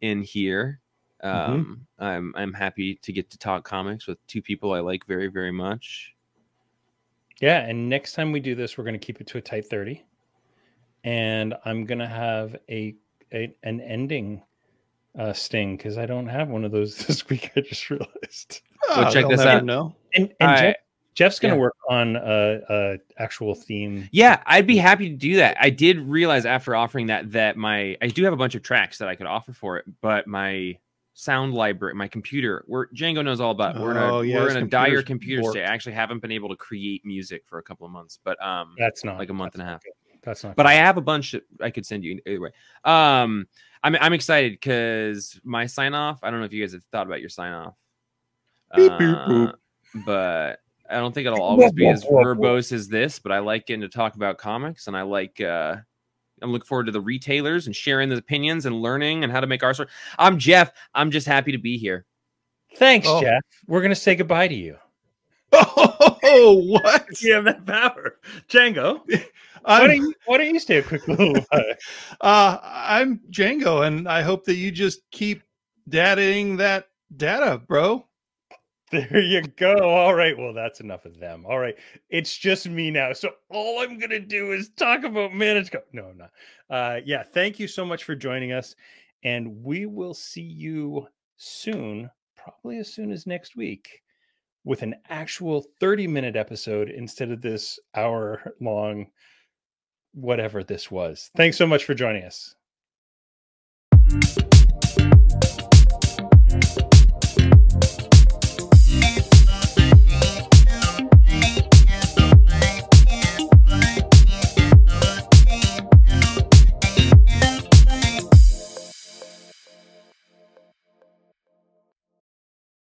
in 0.00 0.22
here. 0.22 0.80
Mm-hmm. 1.24 1.52
Um, 1.52 1.86
I'm 1.98 2.34
I'm 2.36 2.52
happy 2.52 2.96
to 2.96 3.12
get 3.12 3.30
to 3.30 3.38
talk 3.38 3.64
comics 3.64 4.06
with 4.06 4.24
two 4.26 4.42
people 4.42 4.72
I 4.72 4.80
like 4.80 5.06
very 5.06 5.28
very 5.28 5.52
much. 5.52 6.14
Yeah, 7.40 7.60
and 7.60 7.88
next 7.88 8.12
time 8.12 8.30
we 8.32 8.40
do 8.40 8.54
this, 8.54 8.76
we're 8.78 8.84
going 8.84 8.98
to 8.98 9.04
keep 9.04 9.20
it 9.20 9.26
to 9.28 9.38
a 9.38 9.40
tight 9.40 9.66
30. 9.66 10.04
And 11.02 11.54
I'm 11.64 11.84
going 11.84 11.98
to 11.98 12.06
have 12.06 12.54
a, 12.70 12.94
a 13.32 13.54
an 13.62 13.80
ending 13.80 14.42
uh 15.18 15.32
sting 15.32 15.78
cuz 15.78 15.96
I 15.96 16.06
don't 16.06 16.26
have 16.26 16.48
one 16.48 16.64
of 16.64 16.72
those 16.72 16.96
this 17.06 17.28
week 17.28 17.50
I 17.56 17.60
just 17.60 17.88
realized. 17.90 18.10
it. 18.50 18.62
Well, 18.88 19.06
Ah, 19.06 19.10
check 19.10 19.28
this 19.28 19.38
never 19.38 19.50
out. 19.50 19.64
Know. 19.64 19.96
And, 20.14 20.32
and 20.40 20.50
I- 20.50 20.60
Jeff, 20.60 20.74
Jeff's 21.14 21.38
going 21.38 21.52
to 21.52 21.56
yeah. 21.56 21.60
work 21.62 21.74
on 21.88 22.16
a, 22.16 22.60
a 22.68 22.98
actual 23.18 23.54
theme. 23.54 24.08
Yeah, 24.12 24.42
I'd 24.46 24.66
be 24.66 24.76
happy 24.76 25.08
to 25.10 25.16
do 25.16 25.36
that. 25.36 25.56
I 25.60 25.70
did 25.70 26.00
realize 26.00 26.44
after 26.44 26.74
offering 26.74 27.06
that 27.06 27.30
that 27.32 27.56
my 27.56 27.96
I 28.02 28.08
do 28.08 28.24
have 28.24 28.32
a 28.32 28.36
bunch 28.36 28.54
of 28.54 28.62
tracks 28.62 28.98
that 28.98 29.08
I 29.08 29.14
could 29.14 29.26
offer 29.26 29.52
for 29.52 29.76
it, 29.78 29.84
but 30.00 30.26
my 30.26 30.76
sound 31.16 31.54
library, 31.54 31.94
my 31.94 32.08
computer, 32.08 32.64
we're 32.66 32.88
Django 32.88 33.24
knows 33.24 33.40
all 33.40 33.52
about. 33.52 33.78
We're 33.78 33.92
in 33.92 33.96
a 33.96 34.12
Oh, 34.16 34.20
yeah, 34.22 34.36
we're 34.40 34.50
in 34.50 34.56
a 34.56 34.66
dire 34.66 35.02
computer's 35.02 35.04
computer 35.04 35.42
warped. 35.42 35.54
state. 35.54 35.64
I 35.64 35.72
actually 35.72 35.92
haven't 35.92 36.18
been 36.20 36.32
able 36.32 36.48
to 36.48 36.56
create 36.56 37.04
music 37.06 37.42
for 37.46 37.58
a 37.58 37.62
couple 37.62 37.86
of 37.86 37.92
months, 37.92 38.18
but 38.24 38.42
um, 38.44 38.74
That's 38.76 39.04
not 39.04 39.16
like 39.18 39.30
a 39.30 39.34
month 39.34 39.54
and 39.54 39.62
a 39.62 39.66
half. 39.66 39.82
good. 39.84 39.92
That's 40.24 40.42
not. 40.42 40.56
but 40.56 40.64
good. 40.64 40.70
I 40.70 40.74
have 40.74 40.96
a 40.96 41.00
bunch 41.02 41.30
that 41.32 41.42
I 41.60 41.70
could 41.70 41.86
send 41.86 42.02
you 42.02 42.18
anyway. 42.26 42.50
Um, 42.84 43.46
I'm 43.84 43.94
I'm 44.00 44.12
excited 44.14 44.52
because 44.52 45.38
my 45.44 45.66
sign 45.66 45.94
off. 45.94 46.18
I 46.24 46.30
don't 46.32 46.40
know 46.40 46.46
if 46.46 46.52
you 46.52 46.62
guys 46.64 46.72
have 46.72 46.82
thought 46.90 47.06
about 47.06 47.20
your 47.20 47.28
sign 47.28 47.52
off, 47.52 47.74
Beep, 48.74 48.90
beep, 48.98 49.08
boop. 49.08 49.52
but 50.04 50.58
I 50.94 50.98
don't 50.98 51.12
think 51.12 51.26
it'll 51.26 51.42
always 51.42 51.72
be 51.72 51.86
as 51.88 52.04
verbose 52.04 52.72
as 52.72 52.88
this, 52.88 53.18
but 53.18 53.32
I 53.32 53.40
like 53.40 53.66
getting 53.66 53.80
to 53.82 53.88
talk 53.88 54.14
about 54.14 54.38
comics, 54.38 54.86
and 54.86 54.96
I 54.96 55.02
like. 55.02 55.40
uh 55.40 55.76
I'm 56.42 56.50
looking 56.52 56.66
forward 56.66 56.86
to 56.86 56.92
the 56.92 57.00
retailers 57.00 57.66
and 57.66 57.74
sharing 57.76 58.08
the 58.08 58.16
opinions 58.16 58.66
and 58.66 58.82
learning 58.82 59.22
and 59.22 59.32
how 59.32 59.40
to 59.40 59.46
make 59.46 59.62
our 59.62 59.72
story. 59.72 59.88
I'm 60.18 60.36
Jeff. 60.38 60.72
I'm 60.94 61.10
just 61.10 61.26
happy 61.26 61.52
to 61.52 61.58
be 61.58 61.78
here. 61.78 62.04
Thanks, 62.76 63.06
Oh. 63.08 63.20
Jeff. 63.20 63.40
We're 63.66 63.80
gonna 63.82 63.94
say 63.94 64.14
goodbye 64.16 64.48
to 64.48 64.54
you. 64.54 64.76
Oh, 66.26 66.54
what? 66.66 67.06
You 67.20 67.34
have 67.34 67.44
that 67.44 67.64
power, 67.64 68.18
Django. 68.48 69.00
Why 69.64 69.86
don't 69.86 69.96
you 69.96 70.14
Why 70.26 70.38
don't 70.38 70.52
you 70.52 70.58
stay 70.58 70.78
a 70.78 70.82
quick 70.82 71.06
little 71.06 71.34
while? 71.34 71.64
uh, 72.20 72.58
I'm 72.62 73.20
Django, 73.30 73.86
and 73.86 74.08
I 74.08 74.20
hope 74.22 74.44
that 74.44 74.56
you 74.56 74.70
just 74.70 75.02
keep 75.10 75.42
dataing 75.88 76.58
that 76.58 76.88
data, 77.16 77.62
bro. 77.66 78.04
There 78.94 79.20
you 79.20 79.42
go. 79.42 79.74
All 79.76 80.14
right. 80.14 80.38
Well, 80.38 80.52
that's 80.52 80.78
enough 80.80 81.04
of 81.04 81.18
them. 81.18 81.44
All 81.48 81.58
right. 81.58 81.74
It's 82.10 82.36
just 82.36 82.68
me 82.68 82.92
now. 82.92 83.12
So 83.12 83.30
all 83.50 83.80
I'm 83.80 83.98
gonna 83.98 84.20
do 84.20 84.52
is 84.52 84.68
talk 84.70 85.02
about 85.02 85.34
manga. 85.34 85.68
Co- 85.68 85.82
no, 85.92 86.06
I'm 86.06 86.18
not. 86.18 86.30
Uh, 86.70 87.00
yeah. 87.04 87.24
Thank 87.24 87.58
you 87.58 87.66
so 87.66 87.84
much 87.84 88.04
for 88.04 88.14
joining 88.14 88.52
us, 88.52 88.76
and 89.24 89.64
we 89.64 89.86
will 89.86 90.14
see 90.14 90.42
you 90.42 91.08
soon. 91.36 92.08
Probably 92.36 92.78
as 92.78 92.92
soon 92.92 93.10
as 93.10 93.26
next 93.26 93.56
week, 93.56 94.02
with 94.62 94.82
an 94.82 94.94
actual 95.08 95.66
30 95.80 96.06
minute 96.06 96.36
episode 96.36 96.88
instead 96.88 97.32
of 97.32 97.40
this 97.40 97.80
hour 97.96 98.54
long, 98.60 99.06
whatever 100.12 100.62
this 100.62 100.88
was. 100.88 101.32
Thanks 101.36 101.56
so 101.56 101.66
much 101.66 101.84
for 101.84 101.94
joining 101.94 102.22
us. 102.22 102.54